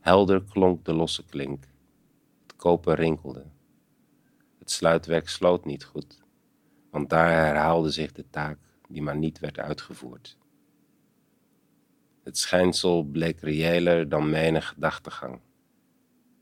Helder 0.00 0.44
klonk 0.44 0.84
de 0.84 0.94
losse 0.94 1.24
klink, 1.24 1.64
het 2.42 2.56
koper 2.56 2.94
rinkelde. 2.94 3.44
Het 4.58 4.70
sluitwerk 4.70 5.28
sloot 5.28 5.64
niet 5.64 5.84
goed, 5.84 6.26
want 6.98 7.10
daar 7.10 7.30
herhaalde 7.30 7.90
zich 7.90 8.12
de 8.12 8.24
taak 8.30 8.58
die 8.88 9.02
maar 9.02 9.16
niet 9.16 9.38
werd 9.38 9.58
uitgevoerd. 9.58 10.36
Het 12.24 12.38
schijnsel 12.38 13.02
bleek 13.02 13.40
reëler 13.40 14.08
dan 14.08 14.30
menig 14.30 14.68
gedachtegang. 14.68 15.40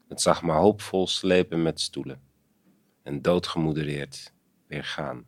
Het 0.09 0.21
zag 0.21 0.43
me 0.43 0.53
hoopvol 0.53 1.07
slepen 1.07 1.63
met 1.63 1.81
stoelen 1.81 2.21
en 3.03 3.23
doodgemoedereerd 3.23 4.33
weer 4.67 4.85
gaan. 4.85 5.25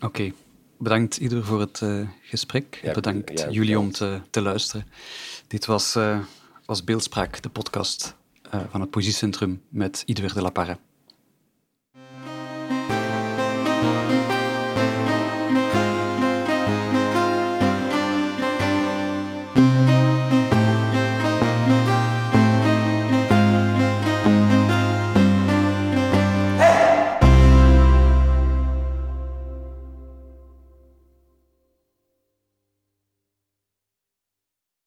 Oké. 0.00 0.32
Bedankt 0.78 1.16
ieder 1.16 1.44
voor 1.44 1.60
het 1.60 1.82
eh, 1.82 2.08
gesprek. 2.22 2.80
Ja, 2.82 2.92
bedankt 2.92 3.40
ja, 3.40 3.50
jullie 3.50 3.78
om 3.78 3.90
te, 3.90 4.20
te 4.30 4.42
luisteren. 4.42 4.86
Dit 5.46 5.66
was, 5.66 5.94
eh, 5.94 6.24
was 6.64 6.84
Beeldspraak, 6.84 7.42
de 7.42 7.50
podcast 7.50 8.16
van 8.70 8.80
het 8.80 8.90
Poëziecentrum 8.90 9.62
met 9.68 10.02
Ieder 10.06 10.34
de 10.34 10.42
La 10.42 10.50
Parre. 10.50 10.78